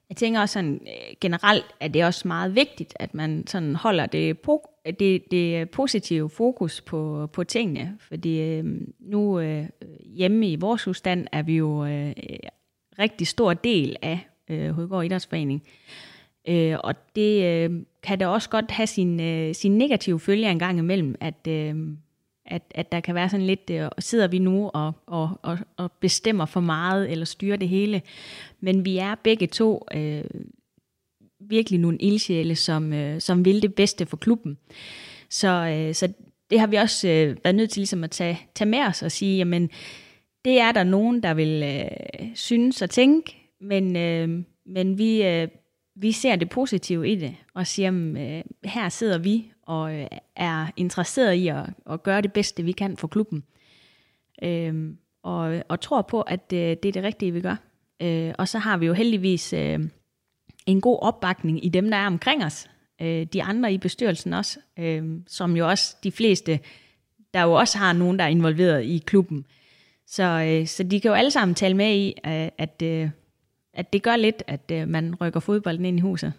Jeg 0.10 0.17
tænker 0.17 0.41
også 0.41 0.53
sådan, 0.53 0.74
øh, 0.74 1.15
generelt 1.22 1.65
er 1.79 1.88
det 1.88 2.05
også 2.05 2.27
meget 2.27 2.55
vigtigt, 2.55 2.94
at 3.00 3.13
man 3.13 3.48
sådan 3.48 3.75
holder 3.75 4.05
det, 4.05 4.38
po- 4.48 4.75
det, 4.92 5.32
det 5.32 5.70
positive 5.70 6.30
fokus 6.30 6.82
på, 6.82 7.30
på 7.34 7.44
tingene. 7.44 7.98
Fordi 8.00 8.42
øh, 8.42 8.65
nu 9.00 9.39
øh, 9.39 9.65
hjemme 10.15 10.50
i 10.50 10.56
vores 10.56 10.84
husstand 10.84 11.27
er 11.32 11.44
vi 11.44 11.58
jo 11.58 11.86
øh, 11.86 12.13
rigtig 13.00 13.27
stor 13.27 13.54
del 13.54 13.96
af 14.01 14.20
øh, 14.50 14.70
Hovedgård 14.70 15.06
Idrætsforening. 15.06 15.63
Øh, 16.48 16.77
og 16.84 16.96
det 17.15 17.44
øh, 17.44 17.82
kan 18.04 18.20
da 18.20 18.27
også 18.27 18.50
godt 18.50 18.72
have 18.72 18.88
sin, 18.88 19.20
øh, 19.20 19.56
sin 19.56 19.77
negative 19.77 20.20
følger 20.20 20.50
en 20.50 20.60
gang 20.60 20.80
imellem, 20.80 21.15
at, 21.20 21.48
øh, 21.48 21.75
at, 22.46 22.62
at 22.75 22.92
der 22.92 23.00
kan 23.00 23.15
være 23.15 23.30
sådan 23.30 23.46
lidt, 23.46 23.70
øh, 23.72 23.89
sidder 24.00 24.27
vi 24.27 24.39
nu 24.39 24.70
og, 24.74 24.94
og, 25.06 25.39
og, 25.42 25.58
og 25.77 25.92
bestemmer 25.92 26.46
for 26.46 26.60
meget, 26.60 27.12
eller 27.12 27.25
styrer 27.25 27.58
det 27.58 27.70
hele. 27.70 28.01
Men 28.60 28.86
vi 28.86 28.98
er 28.98 29.15
begge 29.24 29.48
to 29.48 29.86
øh, 29.94 30.24
virkelig 31.50 31.80
nogle 31.80 31.98
ildsjæle, 31.98 32.56
som, 32.56 32.94
øh, 32.94 33.22
som 33.22 33.46
vil 33.46 33.62
det 33.62 33.74
bedste 33.74 34.06
for 34.06 34.17
klubben. 34.17 34.58
Så, 35.30 35.48
øh, 35.48 35.96
så 35.96 36.13
det 36.50 36.60
har 36.60 36.67
vi 36.67 36.76
også 36.76 37.08
øh, 37.08 37.38
været 37.43 37.56
nødt 37.56 37.69
til 37.69 37.80
ligesom 37.80 38.04
at 38.04 38.12
tage, 38.12 38.39
tage 38.56 38.69
med 38.69 38.80
os 38.80 39.04
og 39.04 39.12
sige, 39.12 39.38
jamen, 39.38 39.69
det 40.46 40.60
er 40.60 40.72
der 40.72 40.84
nogen, 40.84 41.24
der 41.24 41.34
vil 41.34 41.63
øh, 41.63 42.28
synes 42.36 42.82
og 42.82 42.89
tænke, 42.89 43.36
men, 43.62 43.96
øh, 43.96 44.43
men 44.65 44.98
vi, 44.98 45.24
øh, 45.24 45.48
vi 45.96 46.12
ser 46.12 46.36
det 46.36 46.50
positive 46.50 47.10
i 47.10 47.15
det, 47.15 47.36
og 47.54 47.67
siger, 47.67 47.88
jamen, 47.88 48.17
øh, 48.17 48.43
her 48.63 48.89
sidder 48.89 49.17
vi 49.17 49.52
og 49.67 49.96
øh, 49.96 50.08
er 50.36 50.67
interesseret 50.78 51.34
i 51.34 51.48
at, 51.48 51.63
at 51.91 52.04
gøre 52.04 52.22
det 52.22 52.34
bedste, 52.34 52.63
vi 52.63 52.72
kan 52.72 52.98
for 52.98 53.08
klubben. 53.08 53.43
Øh, 54.43 54.93
og, 55.24 55.63
og 55.67 55.82
tror 55.82 56.02
på, 56.02 56.22
at 56.22 56.54
øh, 56.54 56.60
det 56.60 56.86
er 56.86 56.91
det 56.91 57.04
rigtige, 57.04 57.32
vi 57.32 57.41
gør. 57.41 57.56
Øh, 58.02 58.34
og 58.38 58.48
så 58.48 58.60
har 58.60 58.78
vi 58.78 58.86
jo 58.86 58.93
heldigvis 58.93 59.54
øh, 59.54 59.80
en 60.65 60.82
god 60.82 60.99
opbakning 61.01 61.65
i 61.65 61.69
dem, 61.69 61.89
der 61.89 61.97
er 61.97 62.08
omkring 62.08 62.45
os. 62.45 62.67
Øh, 63.01 63.28
de 63.34 63.43
andre 63.43 63.73
i 63.73 63.78
bestyrelsen 63.78 64.34
også, 64.34 64.60
øh, 64.80 65.04
som 65.28 65.58
jo 65.58 65.69
også 65.69 65.95
de 66.04 66.12
fleste, 66.12 66.60
der 67.34 67.43
jo 67.43 67.54
også 67.54 67.78
har 67.78 67.93
nogen, 67.93 68.19
der 68.19 68.25
er 68.25 68.30
involveret 68.30 68.84
i 68.84 69.04
klubben. 69.06 69.45
Så, 70.08 70.23
øh, 70.23 70.67
så 70.67 70.84
de 70.84 71.01
kan 71.01 71.10
jo 71.10 71.15
alle 71.15 71.32
sammen 71.32 71.56
tale 71.56 71.73
med 71.73 71.95
i, 71.95 72.13
at, 72.23 72.54
at, 72.58 72.82
øh, 72.84 73.10
at 73.73 73.93
det 73.93 74.04
gør 74.04 74.15
lidt, 74.15 74.43
at 74.47 74.71
øh, 74.71 74.88
man 74.88 75.15
rykker 75.15 75.39
fodbolden 75.39 75.86
ind 75.86 75.97
i 75.97 76.01
huset. 76.01 76.34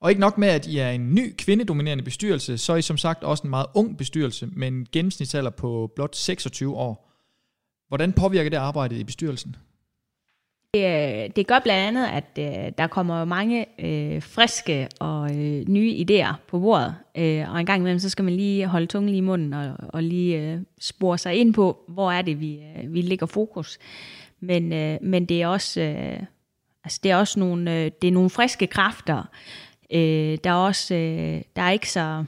Og 0.00 0.10
ikke 0.10 0.20
nok 0.20 0.38
med, 0.38 0.48
at 0.48 0.66
I 0.66 0.78
er 0.78 0.90
en 0.90 1.14
ny 1.14 1.34
kvindedominerende 1.38 2.04
bestyrelse, 2.04 2.58
så 2.58 2.72
er 2.72 2.76
I 2.76 2.82
som 2.82 2.96
sagt 2.96 3.24
også 3.24 3.42
en 3.42 3.50
meget 3.50 3.66
ung 3.74 3.98
bestyrelse 3.98 4.48
med 4.52 4.68
en 4.68 4.86
gennemsnitsalder 4.92 5.50
på 5.50 5.92
blot 5.94 6.16
26 6.16 6.76
år. 6.76 7.07
Hvordan 7.88 8.12
påvirker 8.12 8.50
det 8.50 8.56
arbejdet 8.56 8.96
i 8.96 9.04
bestyrelsen? 9.04 9.56
Det, 10.74 10.84
øh, 11.24 11.30
det 11.36 11.46
gør 11.46 11.58
blandt 11.58 11.86
andet, 11.86 12.06
at 12.06 12.38
øh, 12.38 12.72
der 12.78 12.86
kommer 12.86 13.24
mange 13.24 13.66
øh, 13.78 14.22
friske 14.22 14.88
og 15.00 15.36
øh, 15.36 15.68
nye 15.68 16.04
idéer 16.08 16.34
på 16.48 16.58
bordet, 16.58 16.94
øh, 17.14 17.52
og 17.52 17.60
en 17.60 17.66
gang 17.66 17.80
imellem 17.80 17.98
så 17.98 18.10
skal 18.10 18.24
man 18.24 18.34
lige 18.34 18.66
holde 18.66 18.86
tungen 18.86 19.08
lige 19.08 19.18
i 19.18 19.20
munden 19.20 19.52
og, 19.52 19.76
og 19.88 20.02
lige 20.02 20.38
øh, 20.38 20.60
spore 20.80 21.18
sig 21.18 21.34
ind 21.34 21.54
på, 21.54 21.78
hvor 21.88 22.12
er 22.12 22.22
det, 22.22 22.40
vi, 22.40 22.60
øh, 22.76 22.94
vi 22.94 23.02
lægger 23.02 23.26
fokus. 23.26 23.78
Men, 24.40 24.72
øh, 24.72 24.98
men 25.02 25.26
det 25.26 25.42
er 25.42 25.46
også, 25.46 25.80
øh, 25.80 26.22
altså 26.84 27.00
det 27.02 27.10
er 27.10 27.16
også 27.16 27.40
nogle, 27.40 27.74
øh, 27.74 27.90
det 28.02 28.08
er 28.08 28.12
nogle 28.12 28.30
friske 28.30 28.66
kræfter. 28.66 29.22
Øh, 29.92 30.38
der 30.44 30.50
er 30.50 30.54
også, 30.54 30.94
øh, 30.94 31.42
der 31.56 31.62
er 31.62 31.70
ikke 31.70 31.90
så, 31.90 32.24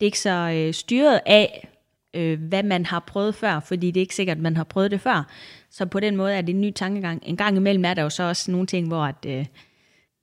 er 0.00 0.06
ikke 0.06 0.20
så 0.20 0.50
øh, 0.54 0.74
styret 0.74 1.20
af, 1.26 1.68
øh, 2.16 2.42
hvad 2.42 2.62
man 2.62 2.86
har 2.86 3.00
prøvet 3.00 3.34
før, 3.34 3.60
fordi 3.60 3.90
det 3.90 4.00
er 4.00 4.02
ikke 4.02 4.14
sikkert, 4.14 4.36
at 4.36 4.42
man 4.42 4.56
har 4.56 4.64
prøvet 4.64 4.90
det 4.90 5.00
før. 5.00 5.28
Så 5.70 5.86
på 5.86 6.00
den 6.00 6.16
måde 6.16 6.34
er 6.34 6.40
det 6.40 6.54
en 6.54 6.60
ny 6.60 6.70
tankegang. 6.70 7.22
En 7.26 7.36
gang 7.36 7.56
imellem 7.56 7.84
er 7.84 7.94
der 7.94 8.02
jo 8.02 8.10
så 8.10 8.22
også 8.22 8.50
nogle 8.50 8.66
ting, 8.66 8.88
hvor 8.88 9.04
at, 9.04 9.26
øh, 9.26 9.46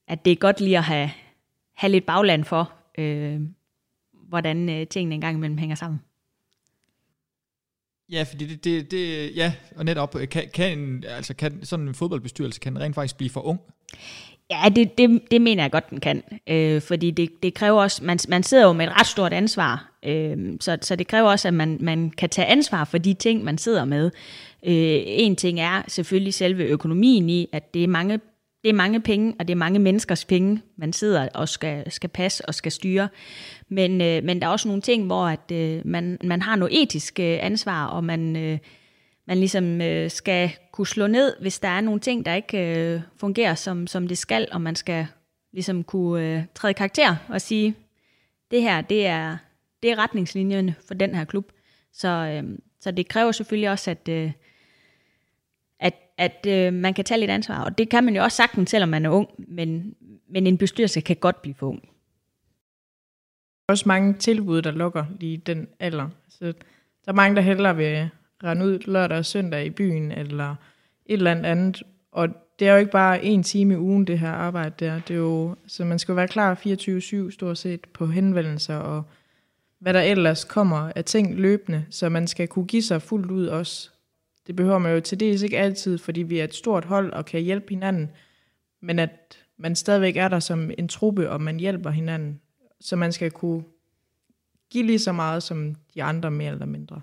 at 0.08 0.26
det 0.26 0.32
er 0.32 0.36
godt 0.36 0.62
lige 0.62 0.78
at 0.78 0.84
have, 0.84 1.10
have 1.76 1.92
lidt 1.92 2.06
bagland 2.06 2.44
for, 2.44 2.74
øh, 2.98 3.42
hvordan 4.14 4.70
øh, 4.70 4.88
tingene 4.88 5.16
en 5.16 5.22
gang 5.22 5.38
imellem 5.38 5.58
hænger 5.58 5.76
sammen. 5.76 6.00
Ja, 8.12 8.24
fordi 8.24 8.46
det, 8.46 8.64
det, 8.64 8.92
det 8.92 9.36
ja, 9.36 9.54
og 9.76 9.86
netop, 9.86 10.16
kan, 10.32 10.50
kan, 10.54 11.04
altså 11.08 11.34
kan 11.34 11.66
sådan 11.66 11.88
en 11.88 11.96
fodboldbestyrelse 11.96 12.60
kan 12.60 12.80
rent 12.80 12.96
faktisk 12.96 13.18
blive 13.18 13.30
for 13.30 13.42
ung? 13.42 13.60
Ja, 14.50 14.70
det, 14.76 14.98
det, 14.98 15.22
det 15.32 15.42
mener 15.42 15.64
jeg 15.64 15.72
godt, 15.72 15.90
den 15.90 16.00
kan. 16.00 16.24
Øh, 16.48 16.82
fordi 16.82 17.12
det, 17.12 17.44
det 17.44 17.54
kræver 17.54 17.82
også, 17.82 18.04
man, 18.04 18.20
man 18.30 18.44
sidder 18.44 18.64
jo 18.66 18.74
med 18.74 18.88
et 18.88 19.00
ret 19.00 19.08
stort 19.08 19.34
ansvar, 19.34 19.93
øh, 20.06 20.58
så, 20.60 20.78
så 20.82 20.96
det 20.96 21.08
kræver 21.08 21.30
også, 21.30 21.48
at 21.48 21.54
man, 21.54 21.78
man 21.82 22.12
kan 22.12 22.30
tage 22.30 22.48
ansvar 22.48 22.84
for 22.84 22.98
de 22.98 23.14
ting, 23.14 23.44
man 23.44 23.58
sidder 23.58 23.86
med. 23.86 24.06
Øh, 24.66 25.02
en 25.06 25.36
ting 25.36 25.60
er 25.60 25.82
selvfølgelig 25.88 26.34
selve 26.34 26.64
økonomien 26.64 27.30
i, 27.30 27.50
at 27.52 27.74
det 27.74 27.84
er 27.84 27.88
mange, 27.88 28.20
det 28.64 28.70
er 28.70 28.74
mange 28.74 29.02
penge, 29.02 29.36
og 29.40 29.48
det 29.48 29.54
er 29.54 29.58
mange 29.58 29.80
menneskers 29.80 30.26
penge, 30.26 30.62
man 30.78 30.94
sidder 30.94 31.30
og 31.34 31.50
skal, 31.50 31.92
skal 31.92 32.10
passe 32.10 32.46
og 32.46 32.56
skal 32.56 32.72
styre. 32.72 33.10
Men, 33.70 34.02
øh, 34.02 34.24
men 34.24 34.42
der 34.42 34.48
er 34.48 34.52
også 34.52 34.68
nogle 34.68 34.82
ting, 34.82 35.06
hvor 35.06 35.26
at, 35.26 35.52
øh, 35.52 35.82
man, 35.86 36.18
man 36.24 36.42
har 36.42 36.56
noget 36.56 36.82
etisk 36.84 37.20
øh, 37.20 37.38
ansvar, 37.42 37.86
og 37.86 38.04
man... 38.04 38.36
Øh, 38.36 38.58
man 39.28 39.38
ligesom 39.38 39.82
øh, 39.82 40.12
skal 40.12 40.52
kunne 40.72 40.88
slå 40.88 41.08
ned, 41.08 41.36
hvis 41.42 41.60
der 41.60 41.68
er 41.68 41.82
nogle 41.82 42.00
ting, 42.00 42.26
der 42.26 42.34
ikke 42.34 42.58
øh, 42.58 43.02
fungerer, 43.18 43.56
som, 43.56 43.88
som 43.88 44.08
det 44.08 44.18
skal, 44.18 44.48
og 44.52 44.62
man 44.62 44.76
skal 44.76 45.08
ligesom 45.54 45.84
kunne 45.84 46.38
øh, 46.38 46.44
træde 46.56 46.74
karakter 46.74 47.16
og 47.30 47.42
sige, 47.42 47.76
det 48.52 48.62
her, 48.62 48.82
det 48.82 49.06
er, 49.06 49.38
det 49.84 49.92
er 49.92 49.98
retningslinjerne 49.98 50.76
for 50.88 50.94
den 50.94 51.16
her 51.16 51.26
klub. 51.26 51.52
Så, 51.94 52.08
øh, 52.08 52.58
så 52.80 52.92
det 52.92 53.08
kræver 53.08 53.32
selvfølgelig 53.32 53.70
også, 53.70 53.92
at, 53.92 54.10
øh, 54.10 54.32
at, 55.80 55.94
at 56.18 56.46
øh, 56.48 56.74
man 56.74 56.94
kan 56.94 57.06
tage 57.06 57.20
lidt 57.20 57.32
ansvar, 57.32 57.64
og 57.64 57.78
det 57.78 57.90
kan 57.90 58.04
man 58.04 58.16
jo 58.16 58.24
også 58.24 58.36
sagtens, 58.36 58.70
selvom 58.70 58.90
man 58.90 59.06
er 59.06 59.10
ung, 59.10 59.30
men, 59.38 59.96
men 60.30 60.48
en 60.48 60.58
bestyrelse 60.58 61.02
kan 61.02 61.16
godt 61.16 61.42
blive 61.42 61.56
for 61.56 61.68
ung. 61.68 61.82
Der 61.82 63.72
er 63.72 63.74
også 63.74 63.88
mange 63.88 64.14
tilbud, 64.14 64.62
der 64.62 64.72
lukker 64.72 65.06
lige 65.20 65.38
den 65.38 65.68
alder. 65.80 66.10
Så 66.30 66.46
der 66.46 67.12
er 67.12 67.14
mange, 67.14 67.36
der 67.36 67.42
hellere 67.42 67.76
vil 67.76 68.10
rende 68.44 68.66
ud 68.66 68.80
lørdag 68.80 69.18
og 69.18 69.26
søndag 69.26 69.66
i 69.66 69.70
byen, 69.70 70.12
eller 70.12 70.56
et 71.06 71.14
eller 71.14 71.32
andet. 71.32 71.84
Og 72.12 72.30
det 72.60 72.68
er 72.68 72.72
jo 72.72 72.78
ikke 72.78 72.92
bare 72.92 73.24
en 73.24 73.44
time 73.44 73.74
i 73.74 73.78
ugen, 73.78 74.08
det 74.08 74.20
her 74.20 74.32
arbejde 74.32 74.86
der. 74.86 75.00
Det 75.00 75.14
er 75.14 75.18
jo, 75.18 75.56
så 75.68 75.86
man 75.86 76.00
skal 76.00 76.12
jo 76.12 76.16
være 76.16 76.28
klar 76.28 76.56
24-7 76.56 77.32
stort 77.32 77.58
set 77.58 77.86
på 77.94 78.08
henvendelser, 78.08 78.76
og 78.76 79.04
hvad 79.84 79.94
der 79.94 80.02
ellers 80.02 80.44
kommer 80.44 80.92
af 80.96 81.06
ting 81.06 81.36
løbende, 81.36 81.86
så 81.90 82.10
man 82.10 82.28
skal 82.28 82.48
kunne 82.48 82.66
give 82.66 82.84
sig 82.84 83.02
fuldt 83.02 83.32
ud 83.32 83.46
også 83.46 83.90
det 84.48 84.56
behøver 84.56 84.78
man 84.78 84.94
jo 84.94 85.00
til 85.00 85.20
dels 85.20 85.42
ikke 85.42 85.58
altid, 85.58 85.98
fordi 85.98 86.22
vi 86.22 86.40
er 86.40 86.44
et 86.44 86.56
stort 86.56 86.86
hold 86.86 87.14
og 87.14 87.26
kan 87.26 87.42
hjælpe 87.42 87.66
hinanden, 87.70 88.12
men 88.82 89.00
at 89.00 89.10
man 89.58 89.76
stadigvæk 89.76 90.18
er 90.18 90.28
der 90.28 90.40
som 90.40 90.72
en 90.78 90.88
truppe, 90.88 91.30
og 91.30 91.42
man 91.42 91.60
hjælper 91.60 91.90
hinanden, 91.90 92.42
så 92.82 92.96
man 92.96 93.12
skal 93.12 93.32
kunne 93.32 93.64
give 94.72 94.86
lige 94.86 95.00
så 95.00 95.12
meget 95.12 95.44
som 95.44 95.76
de 95.94 96.04
andre 96.04 96.32
mere 96.32 96.52
eller 96.52 96.66
mindre. 96.66 97.02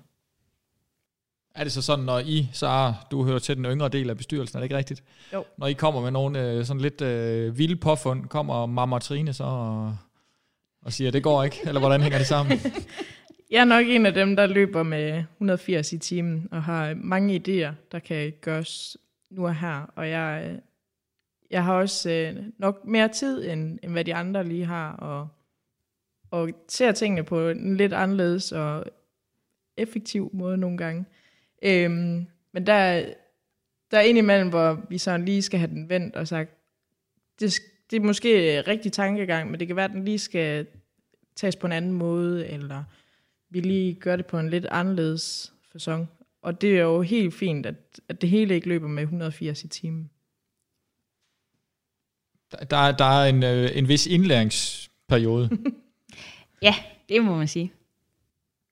Er 1.55 1.64
det 1.64 1.73
så 1.73 1.83
sådan, 1.83 2.05
når 2.05 2.19
I, 2.19 2.49
så 2.53 2.95
du 3.11 3.25
hører 3.25 3.38
til 3.38 3.57
den 3.57 3.64
yngre 3.64 3.88
del 3.88 4.11
af 4.11 4.16
bestyrelsen, 4.16 4.57
er 4.57 4.61
det 4.61 4.64
ikke 4.64 4.77
rigtigt? 4.77 5.05
Jo. 5.33 5.45
Når 5.59 5.66
I 5.66 5.73
kommer 5.73 6.01
med 6.01 6.11
nogle 6.11 6.51
øh, 6.51 6.64
sådan 6.64 6.81
lidt 6.81 7.01
øh, 7.01 7.59
vilde 7.59 7.77
påfund, 7.77 8.27
kommer 8.27 8.66
Mamma 8.66 8.99
Trine 8.99 9.33
så 9.33 9.45
og, 9.45 9.97
og 10.83 10.93
siger, 10.93 11.11
det 11.11 11.23
går 11.23 11.45
ikke? 11.45 11.61
Eller 11.66 11.81
hvordan 11.81 12.01
hænger 12.01 12.19
det 12.19 12.27
sammen? 12.27 12.59
Jeg 13.51 13.61
er 13.61 13.64
nok 13.64 13.87
en 13.87 14.07
af 14.07 14.14
dem, 14.14 14.37
der 14.37 14.47
løber 14.47 14.83
med 14.83 15.19
180 15.19 15.93
i 15.93 15.99
timen, 15.99 16.49
og 16.51 16.62
har 16.62 16.95
mange 16.95 17.37
idéer, 17.37 17.75
der 17.93 17.99
kan 17.99 18.33
gøres 18.40 18.97
nu 19.31 19.47
og 19.47 19.57
her. 19.57 19.93
Og 19.97 20.09
jeg, 20.09 20.59
jeg 21.51 21.64
har 21.64 21.75
også 21.75 22.11
øh, 22.11 22.45
nok 22.59 22.85
mere 22.85 23.09
tid, 23.09 23.51
end, 23.51 23.79
end 23.83 23.93
hvad 23.93 24.05
de 24.05 24.14
andre 24.14 24.45
lige 24.45 24.64
har, 24.64 24.93
og, 24.93 25.29
og 26.31 26.51
ser 26.69 26.93
tingene 26.93 27.23
på 27.25 27.49
en 27.49 27.77
lidt 27.77 27.93
anderledes 27.93 28.53
og 28.53 28.85
effektiv 29.77 30.31
måde 30.33 30.57
nogle 30.57 30.79
gange. 30.79 31.05
Øhm, 31.62 32.27
men 32.53 32.66
der, 32.66 33.05
der 33.90 33.99
er 33.99 34.03
indimellem, 34.03 34.49
hvor 34.49 34.81
vi 34.88 34.99
sådan 34.99 35.25
lige 35.25 35.43
skal 35.43 35.59
have 35.59 35.71
den 35.71 35.88
vendt 35.88 36.16
og 36.16 36.29
sagt, 36.29 36.51
det, 37.40 37.61
det 37.90 37.96
er 37.96 38.00
måske 38.00 38.61
rigtig 38.61 38.92
tankegang, 38.92 39.50
men 39.50 39.61
det 39.61 39.66
kan 39.66 39.76
være, 39.76 39.85
at 39.85 39.90
den 39.90 40.05
lige 40.05 40.18
skal 40.18 40.66
tages 41.37 41.57
på 41.57 41.66
en 41.66 41.72
anden 41.72 41.92
måde, 41.92 42.48
eller 42.48 42.85
vi 43.50 43.61
lige 43.61 43.94
gør 43.94 44.16
det 44.16 44.26
på 44.26 44.38
en 44.38 44.50
lidt 44.50 44.66
anderledes 44.66 45.53
fasong. 45.72 46.09
Og 46.42 46.61
det 46.61 46.76
er 46.76 46.83
jo 46.83 47.03
helt 47.03 47.35
fint, 47.35 47.66
at, 47.66 47.74
at 48.09 48.20
det 48.20 48.29
hele 48.29 48.55
ikke 48.55 48.68
løber 48.68 48.88
med 48.88 49.03
180 49.03 49.64
i 49.64 49.68
timen. 49.68 50.11
Der, 52.70 52.92
der 52.92 53.05
er 53.05 53.29
en, 53.29 53.42
øh, 53.42 53.70
en 53.74 53.88
vis 53.88 54.07
indlæringsperiode. 54.07 55.50
Ja, 56.62 56.74
det 57.09 57.24
må 57.24 57.37
man 57.37 57.48
sige. 57.48 57.72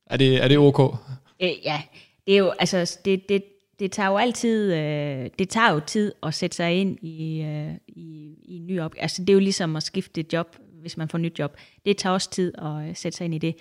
er, 0.06 0.16
det, 0.16 0.44
er 0.44 0.48
det 0.48 0.58
ok? 0.58 0.94
Øh, 1.40 1.50
ja, 1.64 1.82
det 2.26 2.34
er 2.34 2.38
jo, 2.38 2.50
altså, 2.50 2.98
det, 3.04 3.28
det, 3.28 3.44
det 3.78 3.92
tager 3.92 4.08
jo 4.08 4.16
altid, 4.16 4.74
øh, 4.74 5.30
det 5.38 5.48
tager 5.48 5.72
jo 5.72 5.80
tid 5.80 6.12
at 6.22 6.34
sætte 6.34 6.56
sig 6.56 6.74
ind 6.74 6.98
i, 7.02 7.42
øh, 7.42 7.74
i, 7.88 8.34
i 8.44 8.56
en 8.56 8.66
ny 8.66 8.80
op. 8.80 8.94
Altså, 8.98 9.22
det 9.22 9.30
er 9.30 9.34
jo 9.34 9.40
ligesom 9.40 9.76
at 9.76 9.82
skifte 9.82 10.20
et 10.20 10.32
job, 10.32 10.56
hvis 10.80 10.96
man 10.96 11.08
får 11.08 11.18
nyt 11.18 11.38
job. 11.38 11.56
Det 11.84 11.96
tager 11.96 12.12
også 12.12 12.30
tid 12.30 12.52
at 12.58 12.88
øh, 12.88 12.96
sætte 12.96 13.18
sig 13.18 13.24
ind 13.24 13.34
i 13.34 13.38
det. 13.38 13.54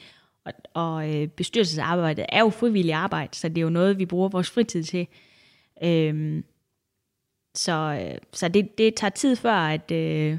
Og, 0.46 0.54
og 0.74 1.16
øh, 1.16 1.28
bestyrelsesarbejdet 1.28 2.26
er 2.30 2.40
jo 2.40 2.50
frivillig 2.50 2.94
arbejde, 2.94 3.36
så 3.36 3.50
det 3.50 3.58
er 3.58 3.62
jo 3.62 3.70
noget, 3.70 4.00
vi 4.00 4.06
bruger 4.06 4.30
vores 4.30 4.50
fritid 4.50 4.84
til. 4.84 5.08
Øhm, 5.84 6.44
så 7.56 8.00
øh, 8.02 8.18
så 8.34 8.48
det, 8.48 8.78
det 8.78 8.96
tager 8.96 9.12
tid 9.12 9.36
før, 9.36 9.56
at, 9.56 9.92
øh, 9.92 10.38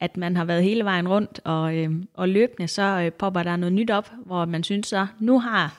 at 0.00 0.16
man 0.16 0.36
har 0.36 0.44
været 0.44 0.62
hele 0.62 0.84
vejen 0.84 1.08
rundt, 1.08 1.40
og, 1.44 1.76
øh, 1.76 1.90
og 2.14 2.28
løbende 2.28 2.68
så 2.68 2.82
øh, 2.82 3.12
popper 3.12 3.42
der 3.42 3.56
noget 3.56 3.72
nyt 3.72 3.90
op, 3.90 4.12
hvor 4.26 4.44
man 4.44 4.64
synes 4.64 4.86
så, 4.86 5.06
nu 5.20 5.38
har, 5.38 5.78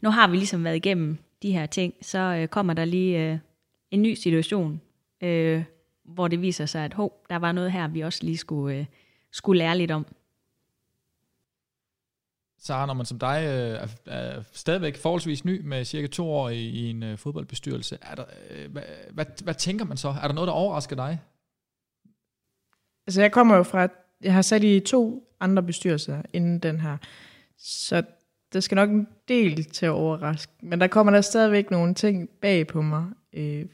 nu 0.00 0.10
har 0.10 0.28
vi 0.28 0.36
ligesom 0.36 0.64
været 0.64 0.76
igennem 0.76 1.18
de 1.42 1.52
her 1.52 1.66
ting, 1.66 1.94
så 2.02 2.18
øh, 2.18 2.48
kommer 2.48 2.74
der 2.74 2.84
lige 2.84 3.30
øh, 3.32 3.38
en 3.90 4.02
ny 4.02 4.14
situation, 4.14 4.80
øh, 5.20 5.64
hvor 6.04 6.28
det 6.28 6.42
viser 6.42 6.66
sig, 6.66 6.84
at 6.84 6.94
hov, 6.94 7.24
der 7.30 7.36
var 7.36 7.52
noget 7.52 7.72
her, 7.72 7.88
vi 7.88 8.00
også 8.00 8.24
lige 8.24 8.36
skulle, 8.36 8.76
øh, 8.76 8.86
skulle 9.32 9.58
lære 9.58 9.78
lidt 9.78 9.90
om. 9.90 10.06
Sara, 12.58 12.86
når 12.86 12.94
man 12.94 13.06
som 13.06 13.18
dig 13.18 13.42
øh, 13.44 13.82
er, 13.82 13.88
er 14.06 14.42
stadigvæk 14.52 14.96
forholdsvis 14.96 15.44
ny 15.44 15.60
med 15.64 15.84
cirka 15.84 16.06
to 16.06 16.30
år 16.30 16.48
i, 16.48 16.58
i 16.58 16.90
en 16.90 17.02
øh, 17.02 17.18
fodboldbestyrelse, 17.18 17.98
er 18.02 18.14
der, 18.14 18.24
øh, 18.50 18.72
hvad, 18.72 18.82
hvad, 19.10 19.26
hvad 19.44 19.54
tænker 19.54 19.84
man 19.84 19.96
så? 19.96 20.08
Er 20.08 20.26
der 20.26 20.34
noget, 20.34 20.48
der 20.48 20.54
overrasker 20.54 20.96
dig? 20.96 21.20
Altså 23.06 23.20
jeg 23.20 23.32
kommer 23.32 23.56
jo 23.56 23.62
fra, 23.62 23.88
jeg 24.20 24.34
har 24.34 24.42
sat 24.42 24.64
i 24.64 24.80
to 24.80 25.28
andre 25.40 25.62
bestyrelser 25.62 26.22
inden 26.32 26.58
den 26.58 26.80
her, 26.80 26.96
så 27.58 28.02
der 28.52 28.60
skal 28.60 28.76
nok 28.76 28.90
en 28.90 29.08
del 29.28 29.64
til 29.64 29.86
at 29.86 29.92
overraske. 29.92 30.52
Men 30.62 30.80
der 30.80 30.86
kommer 30.86 31.12
der 31.12 31.20
stadigvæk 31.20 31.70
nogle 31.70 31.94
ting 31.94 32.28
bag 32.28 32.66
på 32.66 32.82
mig. 32.82 33.06
Øh, 33.32 33.66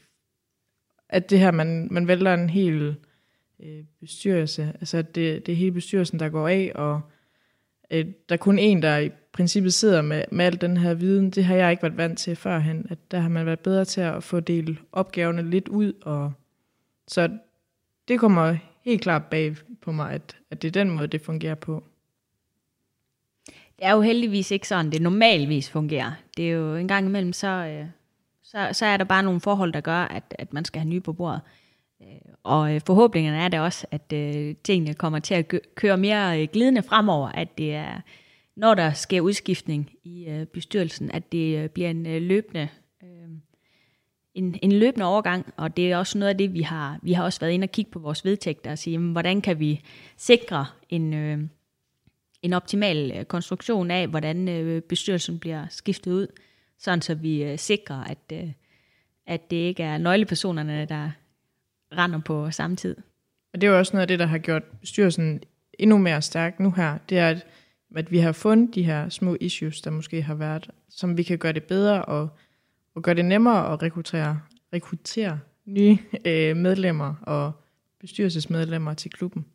at 1.09 1.29
det 1.29 1.39
her, 1.39 1.51
man, 1.51 1.87
man 1.91 2.07
vælter 2.07 2.33
en 2.33 2.49
hel 2.49 2.95
øh, 3.59 3.83
bestyrelse, 3.99 4.73
altså 4.79 5.01
det, 5.01 5.45
det 5.45 5.51
er 5.51 5.55
hele 5.55 5.71
bestyrelsen, 5.71 6.19
der 6.19 6.29
går 6.29 6.47
af, 6.47 6.71
og 6.75 7.01
øh, 7.91 8.05
der 8.29 8.35
er 8.35 8.37
kun 8.37 8.59
en, 8.59 8.81
der 8.81 8.97
i 8.97 9.09
princippet 9.31 9.73
sidder 9.73 10.01
med, 10.01 10.23
med 10.31 10.45
al 10.45 10.61
den 10.61 10.77
her 10.77 10.93
viden. 10.93 11.29
Det 11.29 11.45
har 11.45 11.55
jeg 11.55 11.71
ikke 11.71 11.83
været 11.83 11.97
vant 11.97 12.19
til 12.19 12.35
førhen. 12.35 12.87
At 12.89 13.11
der 13.11 13.19
har 13.19 13.29
man 13.29 13.45
været 13.45 13.59
bedre 13.59 13.85
til 13.85 14.01
at 14.01 14.23
få 14.23 14.39
delt 14.39 14.79
opgaverne 14.91 15.49
lidt 15.49 15.67
ud. 15.67 15.93
Og, 16.01 16.33
så 17.07 17.37
det 18.07 18.19
kommer 18.19 18.57
helt 18.81 19.01
klart 19.01 19.25
bag 19.25 19.55
på 19.81 19.91
mig, 19.91 20.11
at, 20.11 20.37
at 20.51 20.61
det 20.61 20.67
er 20.67 20.71
den 20.71 20.89
måde, 20.89 21.07
det 21.07 21.21
fungerer 21.21 21.55
på. 21.55 21.83
Det 23.79 23.85
er 23.85 23.91
jo 23.91 24.01
heldigvis 24.01 24.51
ikke 24.51 24.67
sådan, 24.67 24.91
det 24.91 25.01
normalvis 25.01 25.69
fungerer. 25.69 26.11
Det 26.37 26.47
er 26.47 26.51
jo 26.51 26.75
en 26.75 26.87
gang 26.87 27.05
imellem, 27.05 27.33
så, 27.33 27.47
øh, 27.47 27.85
så, 28.43 28.69
så 28.71 28.85
er 28.85 28.97
der 28.97 29.03
bare 29.03 29.23
nogle 29.23 29.41
forhold, 29.41 29.73
der 29.73 29.81
gør, 29.81 29.99
at, 29.99 30.35
at 30.39 30.53
man 30.53 30.65
skal 30.65 30.81
have 30.81 30.89
nye 30.89 31.01
på 31.01 31.13
bordet. 31.13 31.41
Øh, 32.01 32.07
og 32.43 32.75
øh, 32.75 32.81
forhåbningerne 32.85 33.37
er 33.37 33.47
det 33.47 33.59
også, 33.59 33.87
at 33.91 34.13
øh, 34.13 34.55
tingene 34.63 34.93
kommer 34.93 35.19
til 35.19 35.33
at 35.33 35.53
køre 35.75 35.97
mere 35.97 36.41
øh, 36.41 36.47
glidende 36.53 36.83
fremover, 36.83 37.29
at 37.29 37.57
det 37.57 37.75
er, 37.75 38.01
når 38.55 38.73
der 38.73 38.93
sker 38.93 39.21
udskiftning 39.21 39.91
i 40.03 40.25
øh, 40.25 40.45
bestyrelsen, 40.45 41.11
at 41.11 41.31
det 41.31 41.71
bliver 41.71 41.89
en 41.89 42.05
øh, 42.05 42.21
løbende 42.21 42.69
en, 44.37 44.59
en 44.61 44.71
løbende 44.71 45.05
overgang, 45.05 45.53
og 45.57 45.77
det 45.77 45.91
er 45.91 45.97
også 45.97 46.17
noget 46.17 46.29
af 46.29 46.37
det, 46.37 46.53
vi 46.53 46.61
har, 46.61 46.99
vi 47.01 47.13
har 47.13 47.23
også 47.23 47.39
været 47.39 47.51
inde 47.51 47.65
og 47.65 47.71
kigge 47.71 47.91
på 47.91 47.99
vores 47.99 48.25
vedtægter 48.25 48.71
og 48.71 48.77
sige, 48.77 48.91
jamen, 48.91 49.11
hvordan 49.11 49.41
kan 49.41 49.59
vi 49.59 49.81
sikre 50.17 50.65
en, 50.89 51.13
øh, 51.13 51.39
en 52.47 52.53
optimal 52.53 53.11
øh, 53.15 53.25
konstruktion 53.25 53.91
af, 53.91 54.07
hvordan 54.07 54.47
øh, 54.49 54.81
bestyrelsen 54.81 55.39
bliver 55.39 55.65
skiftet 55.69 56.11
ud, 56.11 56.27
sådan 56.79 57.01
så 57.01 57.15
vi 57.15 57.43
øh, 57.43 57.59
sikrer, 57.59 58.03
at, 58.03 58.33
at 59.27 59.51
det 59.51 59.57
ikke 59.57 59.83
er 59.83 59.97
nøglepersonerne, 59.97 60.85
der 60.85 61.11
render 61.97 62.19
på 62.19 62.51
samme 62.51 62.75
tid. 62.75 62.95
Og 63.53 63.61
det 63.61 63.67
er 63.67 63.71
jo 63.71 63.77
også 63.77 63.93
noget 63.93 64.01
af 64.01 64.07
det, 64.07 64.19
der 64.19 64.25
har 64.25 64.37
gjort 64.37 64.63
bestyrelsen 64.63 65.43
endnu 65.79 65.97
mere 65.97 66.21
stærk 66.21 66.59
nu 66.59 66.71
her. 66.71 66.97
Det 67.09 67.17
er, 67.17 67.29
at, 67.29 67.45
at 67.95 68.11
vi 68.11 68.17
har 68.17 68.31
fundet 68.31 68.75
de 68.75 68.83
her 68.83 69.09
små 69.09 69.37
issues, 69.41 69.81
der 69.81 69.91
måske 69.91 70.21
har 70.21 70.35
været, 70.35 70.69
som 70.89 71.17
vi 71.17 71.23
kan 71.23 71.37
gøre 71.37 71.53
det 71.53 71.63
bedre 71.63 72.05
og, 72.05 72.29
og 72.95 73.01
gøre 73.01 73.15
det 73.15 73.25
nemmere 73.25 73.73
at 73.73 73.81
rekruttere, 73.81 74.41
rekruttere 74.73 75.39
nye 75.65 75.97
øh, 76.25 76.57
medlemmer 76.57 77.15
og 77.21 77.51
bestyrelsesmedlemmer 77.99 78.93
til 78.93 79.11
klubben. 79.11 79.45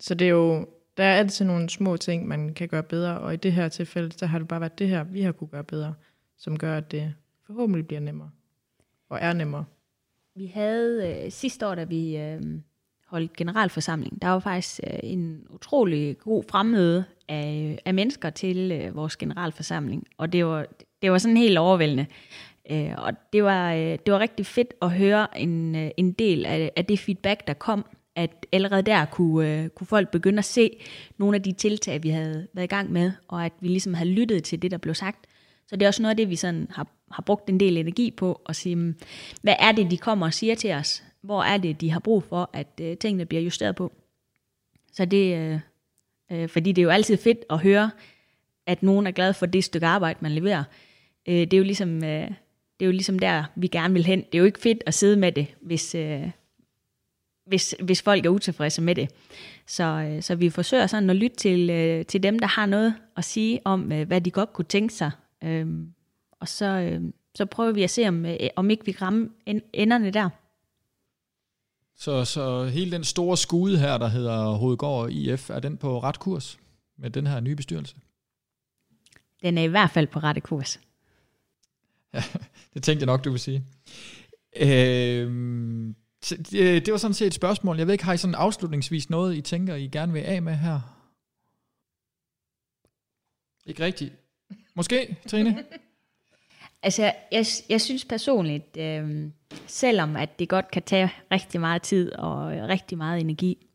Så 0.00 0.14
det 0.14 0.24
er 0.24 0.30
jo, 0.30 0.68
der 0.96 1.04
er 1.04 1.16
altid 1.16 1.44
nogle 1.44 1.70
små 1.70 1.96
ting, 1.96 2.28
man 2.28 2.54
kan 2.54 2.68
gøre 2.68 2.82
bedre, 2.82 3.18
og 3.18 3.34
i 3.34 3.36
det 3.36 3.52
her 3.52 3.68
tilfælde, 3.68 4.12
så 4.12 4.26
har 4.26 4.38
det 4.38 4.48
bare 4.48 4.60
været 4.60 4.78
det 4.78 4.88
her, 4.88 5.04
vi 5.04 5.22
har 5.22 5.32
kunne 5.32 5.48
gøre 5.48 5.64
bedre, 5.64 5.94
som 6.36 6.58
gør, 6.58 6.76
at 6.76 6.90
det 6.90 7.14
forhåbentlig 7.46 7.86
bliver 7.86 8.00
nemmere. 8.00 8.30
Og 9.08 9.18
er 9.20 9.32
nemmere. 9.32 9.64
Vi 10.34 10.46
havde 10.46 11.22
øh, 11.24 11.30
sidste 11.30 11.68
år, 11.68 11.74
da 11.74 11.84
vi 11.84 12.16
øh, 12.16 12.42
holdt 13.06 13.36
generalforsamling, 13.36 14.22
der 14.22 14.28
var 14.28 14.38
faktisk 14.38 14.80
øh, 14.86 14.98
en 15.02 15.46
utrolig 15.50 16.18
god 16.18 16.44
fremmøde 16.50 17.04
af, 17.28 17.70
øh, 17.72 17.78
af 17.84 17.94
mennesker 17.94 18.30
til 18.30 18.72
øh, 18.72 18.96
vores 18.96 19.16
generalforsamling, 19.16 20.06
og 20.16 20.32
det 20.32 20.46
var, 20.46 20.66
det 21.02 21.12
var 21.12 21.18
sådan 21.18 21.36
helt 21.36 21.58
overvældende. 21.58 22.06
Øh, 22.70 22.94
og 22.96 23.12
det 23.32 23.44
var, 23.44 23.72
øh, 23.72 23.98
det 24.06 24.12
var 24.12 24.18
rigtig 24.18 24.46
fedt 24.46 24.74
at 24.82 24.90
høre 24.90 25.38
en, 25.38 25.76
øh, 25.76 25.90
en 25.96 26.12
del 26.12 26.46
af, 26.46 26.72
af 26.76 26.84
det 26.84 26.98
feedback, 26.98 27.46
der 27.46 27.54
kom, 27.54 27.84
at 28.16 28.46
allerede 28.52 28.82
der 28.82 29.04
kunne, 29.04 29.62
øh, 29.62 29.68
kunne 29.68 29.86
folk 29.86 30.10
begynde 30.10 30.38
at 30.38 30.44
se 30.44 30.70
nogle 31.18 31.36
af 31.36 31.42
de 31.42 31.52
tiltag, 31.52 32.02
vi 32.02 32.08
havde 32.08 32.48
været 32.52 32.64
i 32.64 32.74
gang 32.74 32.92
med, 32.92 33.12
og 33.28 33.44
at 33.44 33.52
vi 33.60 33.68
ligesom 33.68 33.94
havde 33.94 34.10
lyttet 34.10 34.44
til 34.44 34.62
det, 34.62 34.70
der 34.70 34.78
blev 34.78 34.94
sagt. 34.94 35.26
Så 35.66 35.76
det 35.76 35.82
er 35.82 35.88
også 35.88 36.02
noget 36.02 36.10
af 36.10 36.16
det, 36.16 36.30
vi 36.30 36.36
sådan 36.36 36.66
har, 36.70 36.86
har 37.10 37.22
brugt 37.22 37.50
en 37.50 37.60
del 37.60 37.76
energi 37.76 38.10
på, 38.10 38.40
at 38.48 38.56
sige, 38.56 38.74
hmm, 38.74 38.96
hvad 39.42 39.54
er 39.58 39.72
det, 39.72 39.90
de 39.90 39.98
kommer 39.98 40.26
og 40.26 40.34
siger 40.34 40.54
til 40.54 40.72
os? 40.72 41.02
Hvor 41.22 41.42
er 41.42 41.56
det, 41.58 41.80
de 41.80 41.90
har 41.90 42.00
brug 42.00 42.22
for, 42.22 42.50
at 42.52 42.80
øh, 42.80 42.96
tingene 42.96 43.26
bliver 43.26 43.42
justeret 43.42 43.76
på? 43.76 43.92
Så 44.92 45.04
det, 45.04 45.36
øh, 45.36 45.60
øh, 46.32 46.48
fordi 46.48 46.72
det 46.72 46.82
er 46.82 46.84
jo 46.84 46.90
altid 46.90 47.16
fedt 47.16 47.44
at 47.50 47.58
høre, 47.58 47.90
at 48.66 48.82
nogen 48.82 49.06
er 49.06 49.10
glad 49.10 49.34
for 49.34 49.46
det 49.46 49.64
stykke 49.64 49.86
arbejde, 49.86 50.18
man 50.22 50.32
leverer. 50.32 50.64
Øh, 51.28 51.34
det 51.34 51.54
er 51.54 51.58
jo 51.58 51.64
ligesom... 51.64 52.04
Øh, 52.04 52.30
det 52.80 52.84
er 52.84 52.88
jo 52.88 52.92
ligesom 52.92 53.18
der, 53.18 53.44
vi 53.56 53.66
gerne 53.66 53.94
vil 53.94 54.06
hen. 54.06 54.18
Det 54.18 54.34
er 54.34 54.38
jo 54.38 54.44
ikke 54.44 54.60
fedt 54.60 54.82
at 54.86 54.94
sidde 54.94 55.16
med 55.16 55.32
det, 55.32 55.46
hvis, 55.60 55.94
øh, 55.94 56.30
hvis, 57.50 57.74
hvis 57.82 58.02
folk 58.02 58.26
er 58.26 58.30
utilfredse 58.30 58.82
med 58.82 58.94
det. 58.94 59.10
Så, 59.66 59.84
øh, 59.84 60.22
så 60.22 60.34
vi 60.34 60.50
forsøger 60.50 60.86
sådan 60.86 61.10
at 61.10 61.16
lytte 61.16 61.36
til, 61.36 61.70
øh, 61.70 62.06
til 62.06 62.22
dem, 62.22 62.38
der 62.38 62.46
har 62.46 62.66
noget 62.66 62.94
at 63.16 63.24
sige 63.24 63.60
om, 63.64 63.92
øh, 63.92 64.06
hvad 64.06 64.20
de 64.20 64.30
godt 64.30 64.52
kunne 64.52 64.64
tænke 64.64 64.94
sig. 64.94 65.10
Øhm, 65.44 65.92
og 66.40 66.48
så, 66.48 67.00
så 67.34 67.46
prøver 67.46 67.72
vi 67.72 67.82
at 67.82 67.90
se, 67.90 68.08
om, 68.08 68.26
om 68.56 68.70
ikke 68.70 68.84
vi 68.84 68.92
kan 68.92 69.02
ramme 69.02 69.28
en- 69.46 69.62
enderne 69.72 70.10
der. 70.10 70.28
Så, 71.96 72.24
så 72.24 72.64
hele 72.64 72.92
den 72.92 73.04
store 73.04 73.36
skude 73.36 73.78
her, 73.78 73.98
der 73.98 74.08
hedder 74.08 74.50
Hovedgård 74.52 75.10
IF, 75.10 75.50
er 75.50 75.60
den 75.60 75.76
på 75.76 75.98
ret 75.98 76.18
kurs 76.18 76.58
med 76.98 77.10
den 77.10 77.26
her 77.26 77.40
nye 77.40 77.56
bestyrelse? 77.56 77.96
Den 79.42 79.58
er 79.58 79.62
i 79.62 79.66
hvert 79.66 79.90
fald 79.90 80.06
på 80.06 80.18
rette 80.18 80.40
kurs. 80.40 80.80
det 82.74 82.82
tænkte 82.82 83.02
jeg 83.02 83.06
nok, 83.06 83.24
du 83.24 83.30
ville 83.30 83.40
sige. 83.40 83.64
Øh, 84.56 85.30
Øh, 86.32 86.84
det, 86.84 86.92
var 86.92 86.98
sådan 86.98 87.14
set 87.14 87.26
et 87.26 87.34
spørgsmål. 87.34 87.78
Jeg 87.78 87.86
ved 87.86 87.94
ikke, 87.94 88.04
har 88.04 88.12
I 88.12 88.16
sådan 88.16 88.34
afslutningsvis 88.34 89.10
noget, 89.10 89.36
I 89.36 89.40
tænker, 89.40 89.74
I 89.74 89.86
gerne 89.86 90.12
vil 90.12 90.20
af 90.20 90.42
med 90.42 90.54
her? 90.54 90.80
Ikke 93.66 93.84
rigtigt. 93.84 94.12
Måske, 94.74 95.16
Trine? 95.28 95.58
Altså, 96.82 97.02
jeg, 97.32 97.46
jeg 97.68 97.80
synes 97.80 98.04
personligt, 98.04 98.76
øh, 98.76 99.30
selvom 99.66 100.16
at 100.16 100.38
det 100.38 100.48
godt 100.48 100.70
kan 100.70 100.82
tage 100.82 101.12
rigtig 101.30 101.60
meget 101.60 101.82
tid 101.82 102.12
og 102.12 102.56
øh, 102.56 102.64
rigtig 102.64 102.98
meget 102.98 103.20
energi, 103.20 103.66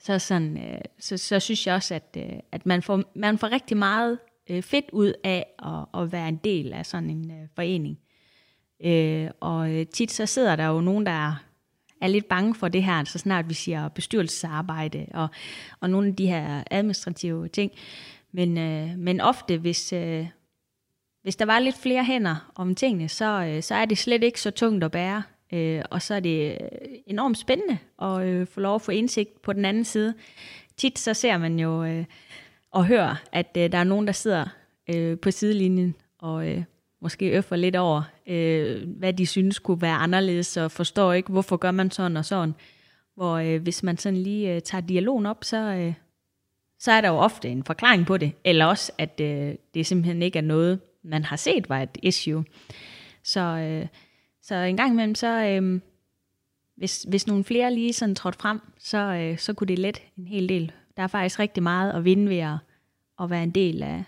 så, 0.00 0.18
sådan, 0.18 0.58
øh, 0.58 0.80
så, 0.98 1.16
så 1.16 1.40
synes 1.40 1.66
jeg 1.66 1.74
også, 1.74 1.94
at, 1.94 2.16
øh, 2.16 2.38
at 2.52 2.66
man, 2.66 2.82
får, 2.82 3.02
man 3.14 3.38
får 3.38 3.52
rigtig 3.52 3.76
meget 3.76 4.18
øh, 4.50 4.62
fedt 4.62 4.90
ud 4.92 5.12
af 5.24 5.46
at, 5.58 6.00
at 6.02 6.12
være 6.12 6.28
en 6.28 6.40
del 6.44 6.72
af 6.72 6.86
sådan 6.86 7.10
en 7.10 7.30
øh, 7.30 7.48
forening. 7.54 7.98
Øh, 8.84 9.30
og 9.40 9.70
øh, 9.70 9.86
tit 9.86 10.12
så 10.12 10.26
sidder 10.26 10.56
der 10.56 10.66
jo 10.66 10.80
nogen, 10.80 11.06
der 11.06 11.43
er, 12.04 12.08
lidt 12.08 12.28
bange 12.28 12.54
for 12.54 12.68
det 12.68 12.82
her, 12.82 13.04
så 13.04 13.18
snart 13.18 13.48
vi 13.48 13.54
siger 13.54 13.88
bestyrelsesarbejde 13.88 15.06
og, 15.14 15.28
og 15.80 15.90
nogle 15.90 16.08
af 16.08 16.16
de 16.16 16.26
her 16.26 16.62
administrative 16.70 17.48
ting. 17.48 17.72
Men, 18.32 18.58
øh, 18.58 18.98
men 18.98 19.20
ofte, 19.20 19.58
hvis, 19.58 19.92
øh, 19.92 20.26
hvis 21.22 21.36
der 21.36 21.44
var 21.44 21.58
lidt 21.58 21.76
flere 21.76 22.04
hænder 22.04 22.52
om 22.54 22.74
tingene, 22.74 23.08
så, 23.08 23.44
øh, 23.44 23.62
så 23.62 23.74
er 23.74 23.84
det 23.84 23.98
slet 23.98 24.24
ikke 24.24 24.40
så 24.40 24.50
tungt 24.50 24.84
at 24.84 24.90
bære. 24.90 25.22
Øh, 25.52 25.82
og 25.90 26.02
så 26.02 26.14
er 26.14 26.20
det 26.20 26.50
øh, 26.50 26.88
enormt 27.06 27.38
spændende 27.38 27.78
at 28.02 28.22
øh, 28.22 28.46
få 28.46 28.60
lov 28.60 28.74
at 28.74 28.82
få 28.82 28.92
indsigt 28.92 29.42
på 29.42 29.52
den 29.52 29.64
anden 29.64 29.84
side. 29.84 30.14
Tit 30.76 30.98
så 30.98 31.14
ser 31.14 31.38
man 31.38 31.58
jo 31.58 31.84
øh, 31.84 32.04
og 32.70 32.86
hører, 32.86 33.16
at 33.32 33.56
øh, 33.56 33.72
der 33.72 33.78
er 33.78 33.84
nogen, 33.84 34.06
der 34.06 34.12
sidder 34.12 34.46
øh, 34.94 35.18
på 35.18 35.30
sidelinjen 35.30 35.94
og 36.18 36.48
øh, 36.48 36.64
måske 37.04 37.36
øffer 37.36 37.56
lidt 37.56 37.76
over, 37.76 38.02
øh, 38.26 38.88
hvad 38.88 39.12
de 39.12 39.26
synes 39.26 39.58
kunne 39.58 39.82
være 39.82 39.96
anderledes, 39.96 40.56
og 40.56 40.70
forstår 40.70 41.12
ikke, 41.12 41.32
hvorfor 41.32 41.56
gør 41.56 41.70
man 41.70 41.90
sådan 41.90 42.16
og 42.16 42.24
sådan. 42.24 42.54
Hvor 43.14 43.36
øh, 43.36 43.62
hvis 43.62 43.82
man 43.82 43.96
sådan 43.96 44.16
lige 44.16 44.54
øh, 44.54 44.62
tager 44.62 44.82
dialogen 44.82 45.26
op, 45.26 45.44
så, 45.44 45.56
øh, 45.56 45.94
så 46.78 46.92
er 46.92 47.00
der 47.00 47.08
jo 47.08 47.14
ofte 47.14 47.48
en 47.48 47.64
forklaring 47.64 48.06
på 48.06 48.16
det, 48.16 48.32
eller 48.44 48.66
også, 48.66 48.92
at 48.98 49.20
øh, 49.20 49.54
det 49.74 49.86
simpelthen 49.86 50.22
ikke 50.22 50.38
er 50.38 50.42
noget, 50.42 50.80
man 51.02 51.24
har 51.24 51.36
set 51.36 51.68
var 51.68 51.82
et 51.82 51.98
issue. 52.02 52.44
Så, 53.22 53.40
øh, 53.40 53.86
så 54.42 54.54
en 54.54 54.76
gang 54.76 54.92
imellem, 54.92 55.14
så 55.14 55.44
øh, 55.44 55.80
hvis, 56.76 57.02
hvis 57.02 57.26
nogle 57.26 57.44
flere 57.44 57.74
lige 57.74 57.92
sådan 57.92 58.14
trådte 58.14 58.38
frem, 58.38 58.60
så, 58.78 58.98
øh, 58.98 59.38
så 59.38 59.52
kunne 59.52 59.68
det 59.68 59.78
let 59.78 60.02
en 60.18 60.26
hel 60.26 60.48
del. 60.48 60.72
Der 60.96 61.02
er 61.02 61.06
faktisk 61.06 61.38
rigtig 61.38 61.62
meget 61.62 61.92
at 61.92 62.04
vinde 62.04 62.28
ved 62.28 62.38
at, 62.38 62.56
at 63.20 63.30
være 63.30 63.42
en 63.42 63.50
del 63.50 63.82
af, 63.82 64.04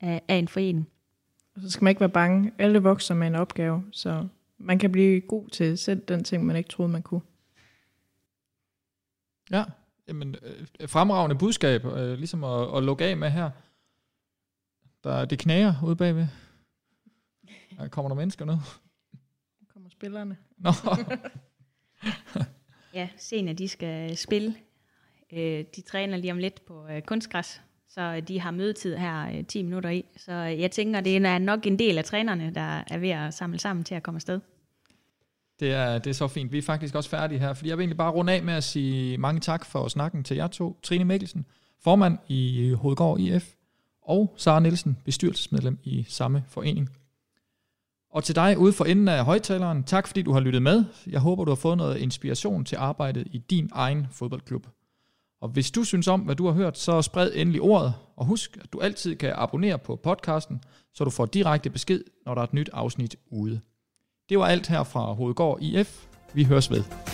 af, 0.00 0.22
af 0.28 0.34
en 0.34 0.48
forening. 0.48 0.88
Og 1.54 1.60
så 1.62 1.70
skal 1.70 1.84
man 1.84 1.90
ikke 1.90 2.00
være 2.00 2.08
bange. 2.08 2.52
Alle 2.58 2.78
vokser 2.78 3.14
med 3.14 3.26
en 3.26 3.34
opgave, 3.34 3.84
så 3.92 4.28
man 4.58 4.78
kan 4.78 4.92
blive 4.92 5.20
god 5.20 5.48
til 5.48 5.78
selv 5.78 6.00
den 6.00 6.24
ting, 6.24 6.46
man 6.46 6.56
ikke 6.56 6.68
troede, 6.68 6.92
man 6.92 7.02
kunne. 7.02 7.20
Ja, 9.50 9.64
jamen, 10.08 10.36
øh, 10.42 10.88
fremragende 10.88 11.36
budskab, 11.36 11.84
øh, 11.84 12.18
ligesom 12.18 12.44
at, 12.44 12.76
at 12.76 12.82
lukke 12.82 13.04
af 13.04 13.16
med 13.16 13.30
her. 13.30 13.50
Der, 15.04 15.24
det 15.24 15.38
knager 15.38 15.74
ude 15.84 15.96
bagved. 15.96 16.26
Der 17.78 17.88
kommer 17.88 18.08
der 18.08 18.16
mennesker 18.16 18.44
nu. 18.44 18.52
Nu 18.52 19.66
kommer 19.72 19.90
spillerne. 19.90 20.36
Nå. 20.56 20.70
ja, 22.94 23.08
senere 23.16 23.54
de 23.54 23.68
skal 23.68 24.16
spille. 24.16 24.54
Øh, 25.32 25.64
de 25.76 25.80
træner 25.80 26.16
lige 26.16 26.32
om 26.32 26.38
lidt 26.38 26.64
på 26.64 26.86
øh, 26.88 27.02
kunstgræs, 27.02 27.62
så 27.88 28.00
øh, 28.00 28.28
de 28.28 28.40
har 28.40 28.50
mødetid 28.50 28.96
her 28.96 29.38
øh, 29.38 29.44
10 29.44 29.62
minutter 29.62 29.90
i. 29.90 30.04
Så 30.16 30.32
øh, 30.32 30.60
jeg 30.60 30.70
tænker, 30.70 31.00
det 31.00 31.16
er 31.16 31.38
nok 31.38 31.66
en 31.66 31.78
del 31.78 31.98
af 31.98 32.04
trænerne, 32.04 32.52
der 32.54 32.82
er 32.86 32.98
ved 32.98 33.10
at 33.10 33.34
samle 33.34 33.58
sammen 33.58 33.84
til 33.84 33.94
at 33.94 34.02
komme 34.02 34.16
afsted. 34.16 34.40
Det 35.60 35.72
er, 35.72 35.98
det 35.98 36.10
er 36.10 36.14
så 36.14 36.28
fint. 36.28 36.52
Vi 36.52 36.58
er 36.58 36.62
faktisk 36.62 36.94
også 36.94 37.10
færdige 37.10 37.38
her, 37.38 37.54
fordi 37.54 37.68
jeg 37.68 37.78
vil 37.78 37.82
egentlig 37.82 37.96
bare 37.96 38.12
runde 38.12 38.32
af 38.32 38.42
med 38.42 38.54
at 38.54 38.64
sige 38.64 39.18
mange 39.18 39.40
tak 39.40 39.64
for 39.64 39.88
snakken 39.88 40.24
til 40.24 40.36
jer 40.36 40.46
to. 40.46 40.78
Trine 40.82 41.04
Mikkelsen, 41.04 41.46
formand 41.82 42.18
i 42.28 42.72
Hovedgård 42.72 43.20
IF, 43.20 43.54
og 44.02 44.34
Sara 44.36 44.60
Nielsen, 44.60 44.98
bestyrelsesmedlem 45.04 45.78
i 45.82 46.04
samme 46.08 46.44
forening. 46.48 46.90
Og 48.10 48.24
til 48.24 48.34
dig 48.34 48.58
ude 48.58 48.72
for 48.72 48.84
enden 48.84 49.08
af 49.08 49.24
højtaleren, 49.24 49.84
tak 49.84 50.06
fordi 50.06 50.22
du 50.22 50.32
har 50.32 50.40
lyttet 50.40 50.62
med. 50.62 50.84
Jeg 51.06 51.20
håber, 51.20 51.44
du 51.44 51.50
har 51.50 51.56
fået 51.56 51.76
noget 51.76 51.98
inspiration 51.98 52.64
til 52.64 52.76
arbejdet 52.76 53.26
i 53.30 53.38
din 53.38 53.70
egen 53.72 54.06
fodboldklub. 54.10 54.66
Og 55.44 55.50
hvis 55.50 55.70
du 55.70 55.84
synes 55.84 56.08
om, 56.08 56.20
hvad 56.20 56.34
du 56.34 56.46
har 56.46 56.52
hørt, 56.52 56.78
så 56.78 57.02
spred 57.02 57.32
endelig 57.34 57.60
ordet. 57.60 57.94
Og 58.16 58.26
husk, 58.26 58.58
at 58.60 58.72
du 58.72 58.80
altid 58.80 59.16
kan 59.16 59.32
abonnere 59.34 59.78
på 59.78 59.96
podcasten, 59.96 60.62
så 60.94 61.04
du 61.04 61.10
får 61.10 61.26
direkte 61.26 61.70
besked, 61.70 62.04
når 62.26 62.34
der 62.34 62.40
er 62.42 62.46
et 62.46 62.54
nyt 62.54 62.70
afsnit 62.72 63.16
ude. 63.30 63.60
Det 64.28 64.38
var 64.38 64.46
alt 64.46 64.66
her 64.66 64.84
fra 64.84 65.12
Hovedgård 65.12 65.62
IF. 65.62 66.06
Vi 66.34 66.44
høres 66.44 66.70
ved. 66.70 67.13